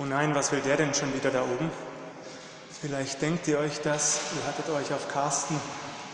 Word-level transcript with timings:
Oh 0.00 0.04
nein, 0.04 0.32
was 0.32 0.52
will 0.52 0.60
der 0.60 0.76
denn 0.76 0.94
schon 0.94 1.12
wieder 1.12 1.32
da 1.32 1.42
oben? 1.42 1.72
Vielleicht 2.80 3.20
denkt 3.20 3.48
ihr 3.48 3.58
euch 3.58 3.80
das, 3.80 4.20
ihr 4.36 4.46
hattet 4.46 4.70
euch 4.70 4.94
auf 4.94 5.08
Carsten 5.08 5.60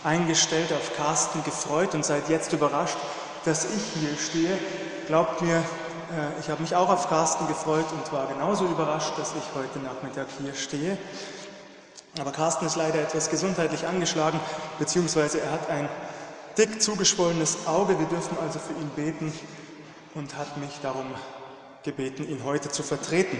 eingestellt, 0.02 0.72
auf 0.72 0.96
Carsten 0.96 1.44
gefreut 1.44 1.94
und 1.94 2.02
seid 2.02 2.30
jetzt 2.30 2.54
überrascht, 2.54 2.96
dass 3.44 3.66
ich 3.66 4.00
hier 4.00 4.16
stehe. 4.16 4.58
Glaubt 5.06 5.42
mir, 5.42 5.56
äh, 5.56 6.40
ich 6.40 6.48
habe 6.48 6.62
mich 6.62 6.74
auch 6.74 6.88
auf 6.88 7.10
Carsten 7.10 7.46
gefreut 7.46 7.84
und 7.92 8.10
war 8.10 8.26
genauso 8.26 8.64
überrascht, 8.64 9.12
dass 9.18 9.32
ich 9.32 9.44
heute 9.54 9.78
Nachmittag 9.80 10.28
hier 10.40 10.54
stehe. 10.54 10.96
Aber 12.18 12.32
Carsten 12.32 12.64
ist 12.64 12.76
leider 12.76 13.02
etwas 13.02 13.28
gesundheitlich 13.28 13.86
angeschlagen, 13.86 14.40
beziehungsweise 14.78 15.42
er 15.42 15.52
hat 15.52 15.68
ein 15.68 15.90
dick 16.56 16.80
zugeschwollenes 16.80 17.66
Auge. 17.66 17.98
Wir 17.98 18.06
dürfen 18.06 18.38
also 18.40 18.58
für 18.60 18.72
ihn 18.72 18.88
beten 18.96 19.30
und 20.14 20.38
hat 20.38 20.56
mich 20.56 20.80
darum 20.80 21.04
gebeten, 21.82 22.26
ihn 22.26 22.42
heute 22.44 22.70
zu 22.70 22.82
vertreten. 22.82 23.36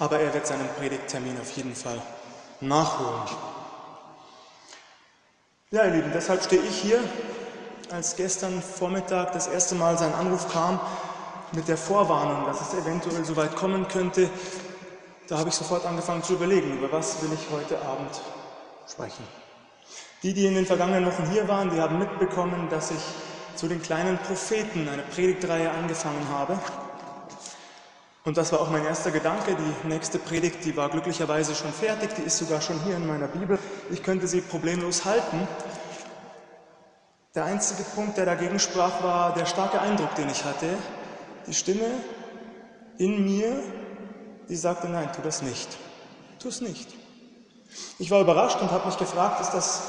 Aber 0.00 0.18
er 0.18 0.34
wird 0.34 0.46
seinen 0.46 0.68
Predigttermin 0.78 1.38
auf 1.40 1.52
jeden 1.52 1.76
Fall 1.76 2.00
nachholen. 2.60 3.22
Ja, 5.70 5.84
ihr 5.84 5.92
Lieben, 5.92 6.10
deshalb 6.12 6.42
stehe 6.42 6.62
ich 6.62 6.78
hier, 6.80 6.98
als 7.92 8.16
gestern 8.16 8.62
Vormittag 8.62 9.32
das 9.32 9.46
erste 9.46 9.74
Mal 9.74 9.96
sein 9.98 10.12
Anruf 10.14 10.50
kam 10.50 10.80
mit 11.52 11.68
der 11.68 11.76
Vorwarnung, 11.76 12.46
dass 12.46 12.60
es 12.60 12.74
eventuell 12.74 13.24
so 13.24 13.36
weit 13.36 13.54
kommen 13.56 13.86
könnte. 13.88 14.30
Da 15.28 15.38
habe 15.38 15.50
ich 15.50 15.54
sofort 15.54 15.84
angefangen 15.84 16.22
zu 16.22 16.32
überlegen, 16.32 16.78
über 16.78 16.90
was 16.90 17.22
will 17.22 17.30
ich 17.32 17.46
heute 17.52 17.80
Abend 17.82 18.20
sprechen. 18.90 19.24
Die, 20.22 20.34
die 20.34 20.46
in 20.46 20.54
den 20.54 20.66
vergangenen 20.66 21.06
Wochen 21.06 21.28
hier 21.30 21.46
waren, 21.46 21.70
die 21.70 21.80
haben 21.80 21.98
mitbekommen, 21.98 22.68
dass 22.70 22.90
ich 22.90 23.02
zu 23.54 23.68
den 23.68 23.82
kleinen 23.82 24.18
Propheten 24.18 24.88
eine 24.88 25.02
Predigtreihe 25.02 25.70
angefangen 25.70 26.26
habe. 26.30 26.58
Und 28.24 28.36
das 28.36 28.52
war 28.52 28.60
auch 28.60 28.70
mein 28.70 28.84
erster 28.84 29.10
Gedanke. 29.10 29.56
Die 29.56 29.88
nächste 29.88 30.18
Predigt, 30.18 30.64
die 30.64 30.76
war 30.76 30.90
glücklicherweise 30.90 31.54
schon 31.54 31.72
fertig, 31.72 32.10
die 32.14 32.22
ist 32.22 32.38
sogar 32.38 32.60
schon 32.60 32.78
hier 32.84 32.96
in 32.96 33.06
meiner 33.06 33.28
Bibel. 33.28 33.58
Ich 33.90 34.02
könnte 34.02 34.28
sie 34.28 34.42
problemlos 34.42 35.04
halten. 35.04 35.48
Der 37.34 37.44
einzige 37.44 37.82
Punkt, 37.82 38.18
der 38.18 38.26
dagegen 38.26 38.58
sprach, 38.58 39.02
war 39.02 39.32
der 39.34 39.46
starke 39.46 39.80
Eindruck, 39.80 40.14
den 40.16 40.28
ich 40.28 40.44
hatte. 40.44 40.66
Die 41.46 41.54
Stimme 41.54 41.86
in 42.98 43.24
mir, 43.24 43.62
die 44.48 44.56
sagte, 44.56 44.88
nein, 44.88 45.10
tu 45.14 45.22
das 45.22 45.40
nicht. 45.40 45.78
Tu 46.40 46.48
es 46.48 46.60
nicht. 46.60 46.88
Ich 47.98 48.10
war 48.10 48.20
überrascht 48.20 48.60
und 48.60 48.70
habe 48.70 48.86
mich 48.86 48.98
gefragt, 48.98 49.40
ist 49.40 49.52
das 49.52 49.82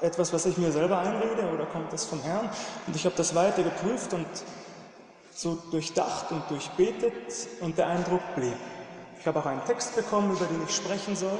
etwas, 0.00 0.32
was 0.32 0.46
ich 0.46 0.56
mir 0.56 0.72
selber 0.72 0.98
einrede 0.98 1.50
oder 1.52 1.66
kommt 1.66 1.92
das 1.92 2.04
vom 2.04 2.22
Herrn? 2.22 2.48
Und 2.86 2.96
ich 2.96 3.04
habe 3.04 3.16
das 3.16 3.34
weiter 3.34 3.62
geprüft 3.62 4.14
und 4.14 4.26
so 5.36 5.58
durchdacht 5.70 6.32
und 6.32 6.42
durchbetet 6.48 7.12
und 7.60 7.76
der 7.76 7.88
Eindruck 7.88 8.22
blieb. 8.34 8.56
Ich 9.20 9.26
habe 9.26 9.38
auch 9.38 9.46
einen 9.46 9.64
Text 9.64 9.94
bekommen, 9.94 10.32
über 10.34 10.46
den 10.46 10.62
ich 10.64 10.74
sprechen 10.74 11.14
soll. 11.14 11.38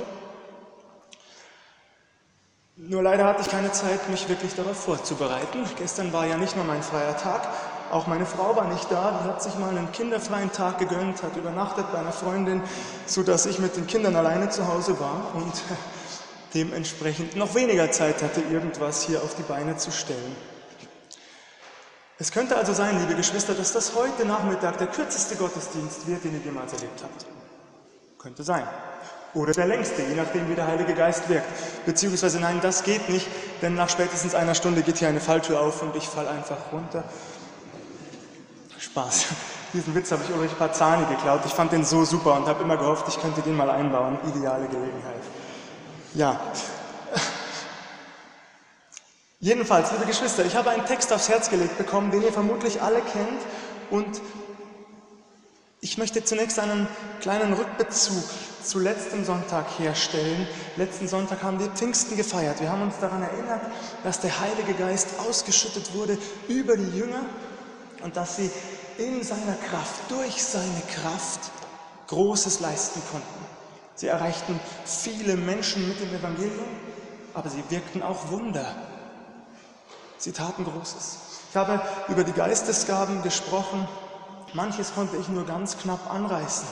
Nur 2.76 3.02
leider 3.02 3.24
hatte 3.24 3.40
ich 3.40 3.48
keine 3.48 3.72
Zeit, 3.72 4.06
mich 4.10 4.28
wirklich 4.28 4.54
darauf 4.54 4.76
vorzubereiten. 4.76 5.64
Gestern 5.78 6.12
war 6.12 6.26
ja 6.26 6.36
nicht 6.36 6.56
nur 6.56 6.66
mein 6.66 6.82
freier 6.82 7.16
Tag, 7.16 7.48
auch 7.90 8.06
meine 8.06 8.26
Frau 8.26 8.54
war 8.54 8.66
nicht 8.66 8.90
da. 8.92 9.18
Die 9.22 9.28
hat 9.28 9.42
sich 9.42 9.56
mal 9.56 9.70
einen 9.70 9.90
kinderfreien 9.92 10.52
Tag 10.52 10.78
gegönnt, 10.78 11.22
hat 11.22 11.34
übernachtet 11.34 11.90
bei 11.90 11.98
einer 11.98 12.12
Freundin, 12.12 12.62
sodass 13.06 13.46
ich 13.46 13.58
mit 13.60 13.76
den 13.76 13.86
Kindern 13.86 14.14
alleine 14.14 14.50
zu 14.50 14.68
Hause 14.68 15.00
war 15.00 15.32
und 15.34 15.54
dementsprechend 16.54 17.34
noch 17.34 17.54
weniger 17.54 17.90
Zeit 17.92 18.22
hatte, 18.22 18.42
irgendwas 18.42 19.04
hier 19.04 19.22
auf 19.22 19.34
die 19.36 19.42
Beine 19.44 19.78
zu 19.78 19.90
stellen. 19.90 20.36
Es 22.18 22.32
könnte 22.32 22.56
also 22.56 22.72
sein, 22.72 22.98
liebe 22.98 23.14
Geschwister, 23.14 23.52
dass 23.52 23.72
das 23.72 23.94
heute 23.94 24.24
Nachmittag 24.24 24.78
der 24.78 24.86
kürzeste 24.86 25.36
Gottesdienst 25.36 26.06
wird, 26.06 26.24
den 26.24 26.34
ihr 26.34 26.40
jemals 26.40 26.72
erlebt 26.72 27.02
habt. 27.02 27.26
Könnte 28.18 28.42
sein. 28.42 28.66
Oder 29.34 29.52
der 29.52 29.66
längste, 29.66 30.00
je 30.02 30.14
nachdem, 30.14 30.48
wie 30.48 30.54
der 30.54 30.66
Heilige 30.66 30.94
Geist 30.94 31.28
wirkt. 31.28 31.46
Beziehungsweise 31.84 32.40
nein, 32.40 32.58
das 32.62 32.84
geht 32.84 33.10
nicht, 33.10 33.28
denn 33.60 33.74
nach 33.74 33.90
spätestens 33.90 34.34
einer 34.34 34.54
Stunde 34.54 34.80
geht 34.80 34.96
hier 34.96 35.08
eine 35.08 35.20
Falltür 35.20 35.60
auf 35.60 35.82
und 35.82 35.94
ich 35.94 36.08
falle 36.08 36.30
einfach 36.30 36.56
runter. 36.72 37.04
Spaß. 38.78 39.26
Diesen 39.74 39.94
Witz 39.94 40.10
habe 40.10 40.22
ich 40.26 40.34
Ulrich 40.34 40.56
Parzani 40.56 41.04
geklaut. 41.04 41.42
Ich 41.44 41.52
fand 41.52 41.72
den 41.72 41.84
so 41.84 42.06
super 42.06 42.34
und 42.38 42.46
habe 42.46 42.62
immer 42.62 42.78
gehofft, 42.78 43.06
ich 43.08 43.20
könnte 43.20 43.42
den 43.42 43.56
mal 43.56 43.68
einbauen. 43.68 44.16
Ideale 44.34 44.66
Gelegenheit. 44.68 45.22
Ja. 46.14 46.40
Jedenfalls, 49.46 49.92
liebe 49.92 50.06
Geschwister, 50.06 50.44
ich 50.44 50.56
habe 50.56 50.70
einen 50.70 50.84
Text 50.86 51.12
aufs 51.12 51.28
Herz 51.28 51.50
gelegt 51.50 51.78
bekommen, 51.78 52.10
den 52.10 52.20
ihr 52.20 52.32
vermutlich 52.32 52.82
alle 52.82 53.00
kennt. 53.00 53.40
Und 53.92 54.20
ich 55.80 55.98
möchte 55.98 56.24
zunächst 56.24 56.58
einen 56.58 56.88
kleinen 57.20 57.52
Rückbezug 57.52 58.24
zu 58.64 58.80
letztem 58.80 59.24
Sonntag 59.24 59.66
herstellen. 59.78 60.48
Letzten 60.74 61.06
Sonntag 61.06 61.44
haben 61.44 61.60
wir 61.60 61.68
Pfingsten 61.68 62.16
gefeiert. 62.16 62.60
Wir 62.60 62.72
haben 62.72 62.82
uns 62.82 62.98
daran 63.00 63.22
erinnert, 63.22 63.60
dass 64.02 64.18
der 64.18 64.32
Heilige 64.40 64.74
Geist 64.74 65.10
ausgeschüttet 65.20 65.94
wurde 65.94 66.18
über 66.48 66.76
die 66.76 66.98
Jünger 66.98 67.22
und 68.02 68.16
dass 68.16 68.38
sie 68.38 68.50
in 68.98 69.22
seiner 69.22 69.54
Kraft, 69.70 70.10
durch 70.10 70.42
seine 70.42 70.82
Kraft 70.92 71.52
Großes 72.08 72.58
leisten 72.58 73.00
konnten. 73.12 73.46
Sie 73.94 74.08
erreichten 74.08 74.58
viele 74.84 75.36
Menschen 75.36 75.86
mit 75.86 76.00
dem 76.00 76.12
Evangelium, 76.12 76.66
aber 77.32 77.48
sie 77.48 77.62
wirkten 77.68 78.02
auch 78.02 78.28
Wunder. 78.32 78.74
Sie 80.18 80.32
taten 80.32 80.64
Großes. 80.64 81.18
Ich 81.50 81.56
habe 81.56 81.80
über 82.08 82.24
die 82.24 82.32
Geistesgaben 82.32 83.22
gesprochen. 83.22 83.86
Manches 84.52 84.94
konnte 84.94 85.16
ich 85.16 85.28
nur 85.28 85.44
ganz 85.44 85.78
knapp 85.78 86.12
anreißen. 86.12 86.66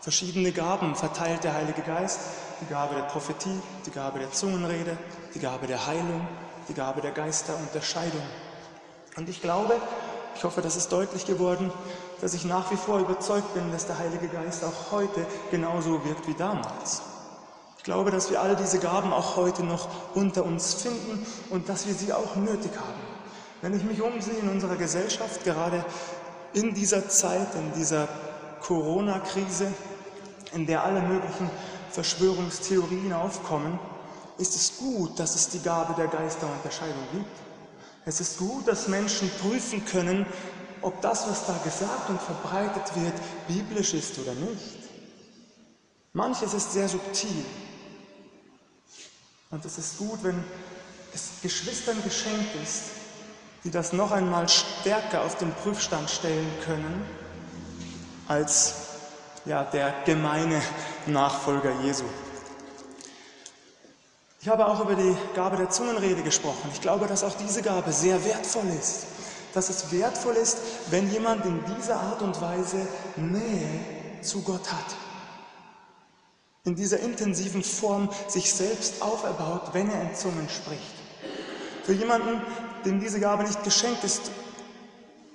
Verschiedene 0.00 0.52
Gaben 0.52 0.94
verteilt 0.94 1.44
der 1.44 1.54
Heilige 1.54 1.82
Geist. 1.82 2.20
Die 2.60 2.66
Gabe 2.66 2.94
der 2.94 3.02
Prophetie, 3.02 3.60
die 3.84 3.90
Gabe 3.90 4.18
der 4.18 4.32
Zungenrede, 4.32 4.96
die 5.34 5.40
Gabe 5.40 5.66
der 5.66 5.86
Heilung, 5.86 6.26
die 6.68 6.74
Gabe 6.74 7.00
der 7.00 7.10
Geisterunterscheidung. 7.10 8.22
Und 9.16 9.28
ich 9.28 9.42
glaube, 9.42 9.76
ich 10.34 10.44
hoffe, 10.44 10.62
das 10.62 10.76
ist 10.76 10.92
deutlich 10.92 11.26
geworden, 11.26 11.72
dass 12.20 12.34
ich 12.34 12.44
nach 12.44 12.70
wie 12.70 12.76
vor 12.76 12.98
überzeugt 12.98 13.52
bin, 13.54 13.72
dass 13.72 13.86
der 13.86 13.98
Heilige 13.98 14.28
Geist 14.28 14.64
auch 14.64 14.92
heute 14.92 15.26
genauso 15.50 16.04
wirkt 16.04 16.26
wie 16.28 16.34
damals. 16.34 17.02
Ich 17.86 17.92
glaube, 17.92 18.10
dass 18.10 18.30
wir 18.30 18.42
all 18.42 18.56
diese 18.56 18.80
Gaben 18.80 19.12
auch 19.12 19.36
heute 19.36 19.62
noch 19.62 19.88
unter 20.16 20.44
uns 20.44 20.74
finden 20.74 21.24
und 21.50 21.68
dass 21.68 21.86
wir 21.86 21.94
sie 21.94 22.12
auch 22.12 22.34
nötig 22.34 22.72
haben. 22.76 23.00
Wenn 23.62 23.76
ich 23.76 23.84
mich 23.84 24.02
umsehe 24.02 24.38
in 24.38 24.48
unserer 24.48 24.74
Gesellschaft, 24.74 25.44
gerade 25.44 25.84
in 26.52 26.74
dieser 26.74 27.08
Zeit, 27.08 27.54
in 27.54 27.72
dieser 27.78 28.08
Corona-Krise, 28.60 29.72
in 30.52 30.66
der 30.66 30.82
alle 30.82 31.00
möglichen 31.00 31.48
Verschwörungstheorien 31.92 33.12
aufkommen, 33.12 33.78
ist 34.36 34.56
es 34.56 34.78
gut, 34.78 35.16
dass 35.20 35.36
es 35.36 35.50
die 35.50 35.62
Gabe 35.62 35.94
der 35.94 36.08
Geisterunterscheidung 36.08 37.06
gibt. 37.12 37.36
Es 38.04 38.20
ist 38.20 38.38
gut, 38.38 38.66
dass 38.66 38.88
Menschen 38.88 39.30
prüfen 39.40 39.84
können, 39.84 40.26
ob 40.82 41.00
das, 41.02 41.30
was 41.30 41.46
da 41.46 41.56
gesagt 41.62 42.10
und 42.10 42.20
verbreitet 42.20 42.96
wird, 42.96 43.14
biblisch 43.46 43.94
ist 43.94 44.18
oder 44.18 44.34
nicht. 44.34 44.76
Manches 46.14 46.52
ist 46.52 46.72
sehr 46.72 46.88
subtil. 46.88 47.44
Und 49.50 49.64
es 49.64 49.78
ist 49.78 49.98
gut, 49.98 50.22
wenn 50.22 50.42
es 51.14 51.30
Geschwistern 51.42 52.02
geschenkt 52.02 52.54
ist, 52.62 52.82
die 53.64 53.70
das 53.70 53.92
noch 53.92 54.12
einmal 54.12 54.48
stärker 54.48 55.22
auf 55.22 55.36
den 55.36 55.52
Prüfstand 55.52 56.10
stellen 56.10 56.50
können 56.64 57.04
als 58.28 58.74
ja, 59.44 59.64
der 59.64 59.94
gemeine 60.04 60.60
Nachfolger 61.06 61.72
Jesu. 61.82 62.04
Ich 64.40 64.48
habe 64.48 64.66
auch 64.66 64.80
über 64.80 64.94
die 64.94 65.16
Gabe 65.34 65.56
der 65.56 65.70
Zungenrede 65.70 66.22
gesprochen. 66.22 66.70
Ich 66.72 66.80
glaube, 66.80 67.06
dass 67.06 67.24
auch 67.24 67.34
diese 67.36 67.62
Gabe 67.62 67.92
sehr 67.92 68.24
wertvoll 68.24 68.68
ist. 68.78 69.06
Dass 69.54 69.68
es 69.68 69.90
wertvoll 69.90 70.34
ist, 70.34 70.58
wenn 70.90 71.10
jemand 71.10 71.44
in 71.46 71.60
dieser 71.76 71.96
Art 71.96 72.22
und 72.22 72.40
Weise 72.40 72.86
Nähe 73.16 73.80
zu 74.22 74.42
Gott 74.42 74.70
hat. 74.70 75.05
In 76.66 76.74
dieser 76.74 76.98
intensiven 76.98 77.62
Form 77.62 78.10
sich 78.26 78.52
selbst 78.52 79.00
auferbaut, 79.00 79.72
wenn 79.72 79.88
er 79.88 80.02
in 80.02 80.14
Zungen 80.16 80.48
spricht. 80.48 80.82
Für 81.84 81.92
jemanden, 81.92 82.42
dem 82.84 82.98
diese 82.98 83.20
Gabe 83.20 83.44
nicht 83.44 83.62
geschenkt 83.62 84.02
ist, 84.02 84.32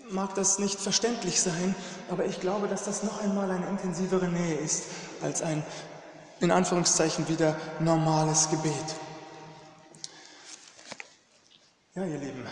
mag 0.10 0.36
das 0.36 0.60
nicht 0.60 0.78
verständlich 0.78 1.39
sein, 1.39 1.74
aber 2.10 2.25
ich 2.25 2.42
glaube, 2.42 2.68
dass 2.68 2.83
das 2.83 3.04
noch 3.04 3.24
einmal 3.24 3.50
eine 3.50 3.66
intensivere 3.68 4.28
Nähe 4.28 4.56
ist 4.56 4.83
als 5.22 5.42
ein 5.42 5.63
in 6.42 6.51
Anführungszeichen 6.51 7.30
wieder 7.30 7.56
normales 7.80 8.50
Gebet. 8.50 8.95
Ja, 11.95 12.04
ihr 12.04 12.18
Lieben, 12.18 12.45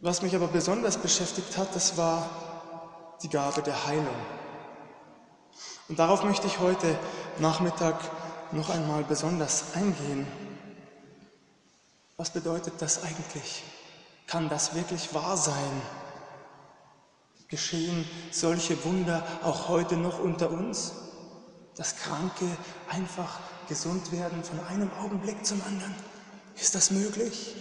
was 0.00 0.20
mich 0.20 0.34
aber 0.34 0.48
besonders 0.48 0.98
beschäftigt 0.98 1.56
hat, 1.56 1.74
das 1.74 1.96
war 1.96 2.28
die 3.22 3.30
Gabe 3.30 3.62
der 3.62 3.86
Heilung. 3.86 4.16
Und 5.88 5.98
darauf 5.98 6.22
möchte 6.22 6.46
ich 6.46 6.58
heute 6.58 6.98
Nachmittag 7.38 7.98
noch 8.52 8.68
einmal 8.68 9.04
besonders 9.04 9.74
eingehen. 9.74 10.26
Was 12.18 12.30
bedeutet 12.30 12.74
das 12.80 13.02
eigentlich? 13.04 13.62
Kann 14.26 14.48
das 14.48 14.74
wirklich 14.74 15.14
wahr 15.14 15.36
sein? 15.36 15.82
Geschehen 17.48 18.06
solche 18.30 18.84
Wunder 18.84 19.22
auch 19.42 19.68
heute 19.68 19.96
noch 19.96 20.18
unter 20.18 20.50
uns, 20.50 20.92
dass 21.76 21.96
Kranke 21.96 22.44
einfach 22.90 23.38
gesund 23.68 24.12
werden 24.12 24.44
von 24.44 24.60
einem 24.66 24.90
Augenblick 25.02 25.46
zum 25.46 25.62
anderen? 25.62 25.94
Ist 26.56 26.74
das 26.74 26.90
möglich? 26.90 27.56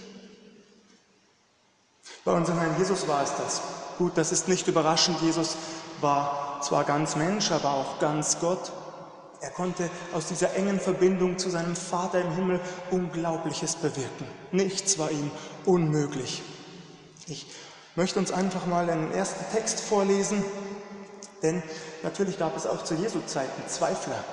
Bei 2.25 2.33
unserem 2.33 2.59
Herrn 2.59 2.77
Jesus 2.77 3.07
war 3.07 3.23
es 3.23 3.31
das. 3.37 3.61
Gut, 3.97 4.17
das 4.17 4.33
ist 4.33 4.49
nicht 4.49 4.67
überraschend. 4.67 5.21
Jesus 5.21 5.55
war 6.01 6.46
zwar 6.61 6.83
ganz 6.83 7.15
Mensch, 7.15 7.51
aber 7.51 7.71
auch 7.71 7.99
ganz 7.99 8.39
Gott. 8.39 8.71
Er 9.41 9.51
konnte 9.51 9.89
aus 10.13 10.27
dieser 10.27 10.55
engen 10.55 10.79
Verbindung 10.79 11.37
zu 11.37 11.49
seinem 11.49 11.75
Vater 11.75 12.21
im 12.21 12.31
Himmel 12.31 12.59
Unglaubliches 12.89 13.75
bewirken. 13.75 14.25
Nichts 14.51 14.97
war 14.97 15.11
ihm 15.11 15.29
unmöglich. 15.65 16.41
Ich 17.27 17.45
möchte 17.95 18.19
uns 18.19 18.31
einfach 18.31 18.65
mal 18.65 18.89
einen 18.89 19.11
ersten 19.11 19.45
Text 19.53 19.79
vorlesen, 19.79 20.43
denn 21.43 21.61
natürlich 22.03 22.39
gab 22.39 22.57
es 22.57 22.65
auch 22.65 22.83
zu 22.83 22.95
Jesu 22.95 23.19
Zeiten 23.25 23.67
Zweifler, 23.67 24.23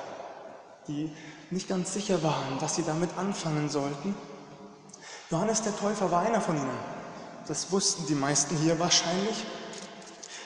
die 0.88 1.12
nicht 1.50 1.68
ganz 1.68 1.92
sicher 1.92 2.22
waren, 2.22 2.60
was 2.60 2.76
sie 2.76 2.84
damit 2.84 3.10
anfangen 3.18 3.68
sollten. 3.68 4.14
Johannes 5.30 5.62
der 5.62 5.76
Täufer 5.76 6.10
war 6.10 6.22
einer 6.22 6.40
von 6.40 6.56
ihnen. 6.56 6.78
Das 7.46 7.72
wussten 7.72 8.06
die 8.06 8.14
meisten 8.14 8.56
hier 8.56 8.78
wahrscheinlich. 8.78 9.44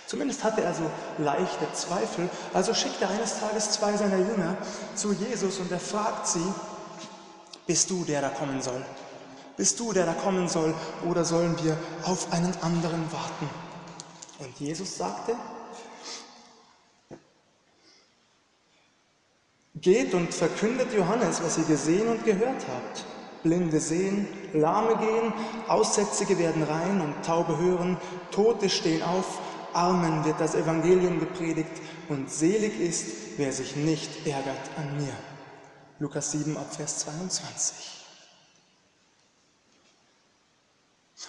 Zumindest 0.08 0.42
hatte 0.42 0.62
er 0.62 0.72
so 0.72 0.90
leichte 1.18 1.70
Zweifel. 1.74 2.30
Also 2.54 2.72
schickt 2.72 3.02
er 3.02 3.10
eines 3.10 3.40
Tages 3.40 3.72
zwei 3.72 3.94
seiner 3.94 4.16
Jünger 4.16 4.56
zu 4.94 5.12
Jesus 5.12 5.58
und 5.58 5.70
er 5.70 5.78
fragt 5.78 6.26
sie, 6.26 6.52
bist 7.66 7.90
du 7.90 8.04
der, 8.04 8.22
der 8.22 8.30
kommen 8.30 8.62
soll? 8.62 8.82
Bist 9.58 9.78
du 9.78 9.92
der, 9.92 10.06
der 10.06 10.14
kommen 10.14 10.48
soll? 10.48 10.74
Oder 11.06 11.26
sollen 11.26 11.62
wir 11.62 11.76
auf 12.04 12.32
einen 12.32 12.54
anderen 12.62 13.04
warten? 13.12 13.50
Und 14.38 14.58
Jesus 14.58 14.96
sagte, 14.96 15.34
geht 19.74 20.14
und 20.14 20.32
verkündet 20.32 20.90
Johannes, 20.94 21.42
was 21.42 21.58
ihr 21.58 21.64
gesehen 21.64 22.08
und 22.08 22.24
gehört 22.24 22.66
habt. 22.66 23.04
Blinde 23.42 23.78
sehen, 23.78 24.26
Lahme 24.54 24.96
gehen, 24.96 25.34
Aussätzige 25.68 26.38
werden 26.38 26.62
rein 26.62 27.02
und 27.02 27.22
Taube 27.26 27.58
hören, 27.58 27.98
Tote 28.30 28.70
stehen 28.70 29.02
auf, 29.02 29.38
Armen 29.72 30.24
wird 30.24 30.40
das 30.40 30.54
Evangelium 30.54 31.20
gepredigt 31.20 31.70
und 32.08 32.30
selig 32.30 32.78
ist, 32.80 33.06
wer 33.36 33.52
sich 33.52 33.76
nicht 33.76 34.26
ärgert 34.26 34.70
an 34.76 34.96
mir. 34.96 35.12
Lukas 35.98 36.32
7 36.32 36.56
ab 36.56 36.74
Vers 36.74 36.98
22. 37.00 37.98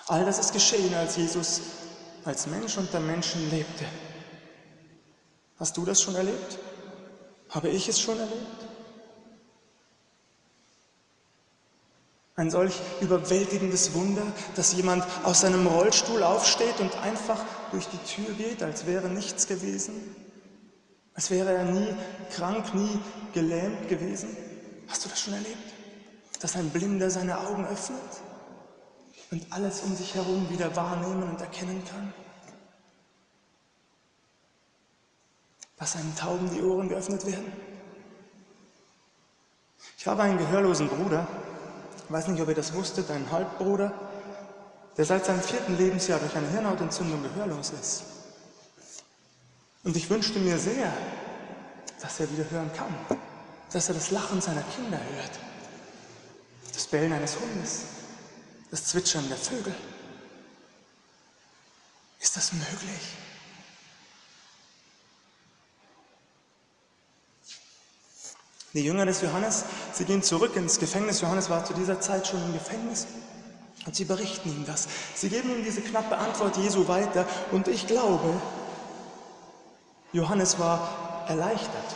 All 0.07 0.25
das 0.25 0.39
ist 0.39 0.53
geschehen, 0.53 0.93
als 0.95 1.17
Jesus 1.17 1.61
als 2.25 2.47
Mensch 2.47 2.77
unter 2.77 2.99
Menschen 2.99 3.49
lebte. 3.49 3.85
Hast 5.57 5.75
du 5.77 5.85
das 5.85 6.01
schon 6.01 6.15
erlebt? 6.15 6.57
Habe 7.49 7.69
ich 7.69 7.89
es 7.89 7.99
schon 7.99 8.19
erlebt? 8.19 8.68
Ein 12.39 12.49
solch 12.49 12.79
überwältigendes 13.01 13.93
Wunder, 13.93 14.21
dass 14.55 14.71
jemand 14.71 15.03
aus 15.25 15.41
seinem 15.41 15.67
Rollstuhl 15.67 16.23
aufsteht 16.23 16.79
und 16.79 16.97
einfach 16.99 17.43
durch 17.73 17.85
die 17.89 17.97
Tür 17.97 18.33
geht, 18.33 18.63
als 18.63 18.85
wäre 18.85 19.09
nichts 19.09 19.45
gewesen, 19.45 20.15
als 21.13 21.31
wäre 21.31 21.51
er 21.51 21.65
nie 21.65 21.93
krank, 22.33 22.73
nie 22.73 22.97
gelähmt 23.33 23.89
gewesen. 23.89 24.37
Hast 24.87 25.03
du 25.03 25.09
das 25.09 25.19
schon 25.19 25.33
erlebt? 25.33 25.57
Dass 26.39 26.55
ein 26.55 26.69
Blinder 26.69 27.09
seine 27.09 27.45
Augen 27.45 27.67
öffnet 27.67 27.99
und 29.31 29.45
alles 29.49 29.81
um 29.81 29.93
sich 29.93 30.15
herum 30.15 30.49
wieder 30.49 30.73
wahrnehmen 30.77 31.23
und 31.23 31.41
erkennen 31.41 31.83
kann? 31.91 32.13
Dass 35.75 35.97
einem 35.97 36.15
Tauben 36.15 36.49
die 36.55 36.61
Ohren 36.61 36.87
geöffnet 36.87 37.25
werden? 37.25 37.51
Ich 39.97 40.07
habe 40.07 40.23
einen 40.23 40.37
gehörlosen 40.37 40.87
Bruder, 40.87 41.27
ich 42.09 42.13
weiß 42.13 42.27
nicht, 42.29 42.41
ob 42.41 42.49
ihr 42.49 42.55
das 42.55 42.73
wusstet, 42.73 43.11
ein 43.11 43.31
Halbbruder, 43.31 43.93
der 44.97 45.05
seit 45.05 45.25
seinem 45.25 45.41
vierten 45.41 45.77
Lebensjahr 45.77 46.17
durch 46.17 46.35
eine 46.35 46.49
Hirnhautentzündung 46.49 47.21
gehörlos 47.21 47.69
ist. 47.79 48.03
Und 49.83 49.95
ich 49.95 50.09
wünschte 50.09 50.39
mir 50.39 50.57
sehr, 50.57 50.91
dass 52.01 52.19
er 52.19 52.31
wieder 52.31 52.49
hören 52.49 52.71
kann, 52.75 52.95
dass 53.71 53.89
er 53.89 53.93
das 53.93 54.09
Lachen 54.09 54.41
seiner 54.41 54.63
Kinder 54.75 54.97
hört, 54.97 55.39
das 56.73 56.87
Bellen 56.87 57.13
eines 57.13 57.39
Hundes, 57.39 57.83
das 58.71 58.85
Zwitschern 58.85 59.29
der 59.29 59.37
Vögel. 59.37 59.75
Ist 62.19 62.35
das 62.35 62.53
möglich? 62.53 63.17
Die 68.73 68.81
Jünger 68.81 69.05
des 69.05 69.21
Johannes, 69.21 69.65
sie 69.93 70.05
gehen 70.05 70.21
zurück 70.21 70.55
ins 70.55 70.79
Gefängnis. 70.79 71.21
Johannes 71.21 71.49
war 71.49 71.65
zu 71.65 71.73
dieser 71.73 71.99
Zeit 71.99 72.27
schon 72.27 72.43
im 72.43 72.53
Gefängnis. 72.53 73.07
Und 73.85 73.95
sie 73.95 74.05
berichten 74.05 74.49
ihm 74.49 74.65
das. 74.65 74.87
Sie 75.15 75.29
geben 75.29 75.49
ihm 75.49 75.63
diese 75.63 75.81
knappe 75.81 76.17
Antwort 76.17 76.57
Jesu 76.57 76.87
weiter. 76.87 77.25
Und 77.51 77.67
ich 77.67 77.87
glaube, 77.87 78.39
Johannes 80.11 80.59
war 80.59 81.25
erleichtert. 81.27 81.95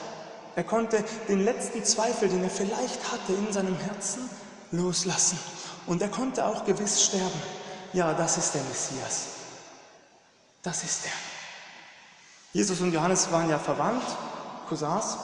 Er 0.56 0.64
konnte 0.64 1.04
den 1.28 1.44
letzten 1.44 1.84
Zweifel, 1.84 2.30
den 2.30 2.44
er 2.44 2.50
vielleicht 2.50 3.12
hatte 3.12 3.34
in 3.34 3.52
seinem 3.52 3.76
Herzen, 3.76 4.30
loslassen. 4.72 5.38
Und 5.86 6.02
er 6.02 6.10
konnte 6.10 6.46
auch 6.46 6.66
gewiss 6.66 7.04
sterben. 7.04 7.42
Ja, 7.92 8.14
das 8.14 8.38
ist 8.38 8.54
der 8.54 8.64
Messias. 8.64 9.26
Das 10.64 10.84
ist 10.84 11.06
er. 11.06 11.12
Jesus 12.54 12.80
und 12.82 12.94
Johannes 12.94 13.32
waren 13.32 13.50
ja 13.50 13.60
verwandt, 13.60 14.04
Cousins. 14.70 15.18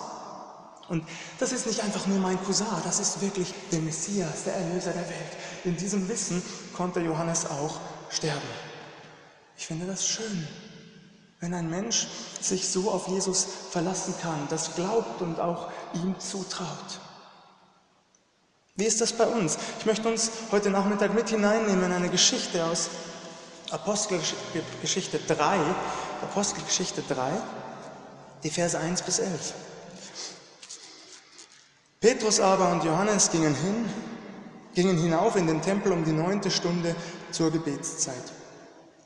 Und 0.89 1.07
das 1.37 1.51
ist 1.51 1.67
nicht 1.67 1.81
einfach 1.83 2.07
nur 2.07 2.19
mein 2.19 2.43
Cousin, 2.43 2.65
das 2.83 2.99
ist 2.99 3.21
wirklich 3.21 3.53
der 3.71 3.79
Messias, 3.79 4.43
der 4.45 4.55
Erlöser 4.55 4.91
der 4.91 5.07
Welt. 5.07 5.37
In 5.63 5.77
diesem 5.77 6.09
Wissen 6.09 6.41
konnte 6.75 6.99
Johannes 6.99 7.45
auch 7.45 7.79
sterben. 8.09 8.41
Ich 9.55 9.67
finde 9.67 9.85
das 9.85 10.07
schön, 10.07 10.47
wenn 11.39 11.53
ein 11.53 11.69
Mensch 11.69 12.07
sich 12.41 12.67
so 12.67 12.89
auf 12.89 13.07
Jesus 13.07 13.45
verlassen 13.69 14.15
kann, 14.21 14.47
das 14.49 14.73
glaubt 14.75 15.21
und 15.21 15.39
auch 15.39 15.69
ihm 15.93 16.19
zutraut. 16.19 16.99
Wie 18.75 18.85
ist 18.85 18.99
das 18.99 19.13
bei 19.13 19.27
uns? 19.27 19.57
Ich 19.79 19.85
möchte 19.85 20.07
uns 20.09 20.31
heute 20.51 20.71
Nachmittag 20.71 21.13
mit 21.13 21.29
hineinnehmen 21.29 21.83
in 21.83 21.91
eine 21.91 22.09
Geschichte 22.09 22.65
aus 22.65 22.89
Apostelgeschichte 23.69 25.19
3, 25.19 25.59
Apostelgeschichte 26.23 27.03
3, 27.07 27.31
die 28.43 28.49
Verse 28.49 28.79
1 28.79 29.03
bis 29.03 29.19
11. 29.19 29.53
Petrus 32.01 32.39
aber 32.39 32.71
und 32.71 32.85
Johannes 32.85 33.29
gingen 33.29 33.53
hin, 33.53 33.89
gingen 34.73 34.97
hinauf 34.97 35.35
in 35.35 35.47
den 35.47 35.61
Tempel 35.61 35.91
um 35.91 36.05
die 36.05 36.13
neunte 36.13 36.49
Stunde 36.49 36.95
zur 37.31 37.51
Gebetszeit. 37.51 38.15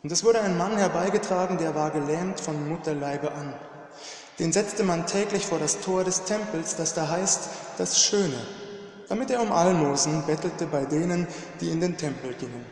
Und 0.03 0.11
es 0.11 0.23
wurde 0.23 0.41
ein 0.41 0.59
Mann 0.59 0.77
herbeigetragen, 0.77 1.57
der 1.57 1.73
war 1.73 1.89
gelähmt 1.89 2.39
von 2.39 2.69
Mutterleibe 2.69 3.31
an. 3.31 3.55
Den 4.37 4.53
setzte 4.53 4.83
man 4.83 5.07
täglich 5.07 5.43
vor 5.43 5.57
das 5.57 5.79
Tor 5.79 6.03
des 6.03 6.25
Tempels, 6.25 6.75
das 6.75 6.93
da 6.93 7.09
heißt 7.09 7.49
das 7.79 7.99
Schöne, 7.99 8.39
damit 9.09 9.31
er 9.31 9.41
um 9.41 9.51
Almosen 9.51 10.23
bettelte 10.27 10.67
bei 10.67 10.85
denen, 10.85 11.27
die 11.61 11.69
in 11.69 11.81
den 11.81 11.97
Tempel 11.97 12.35
gingen. 12.35 12.63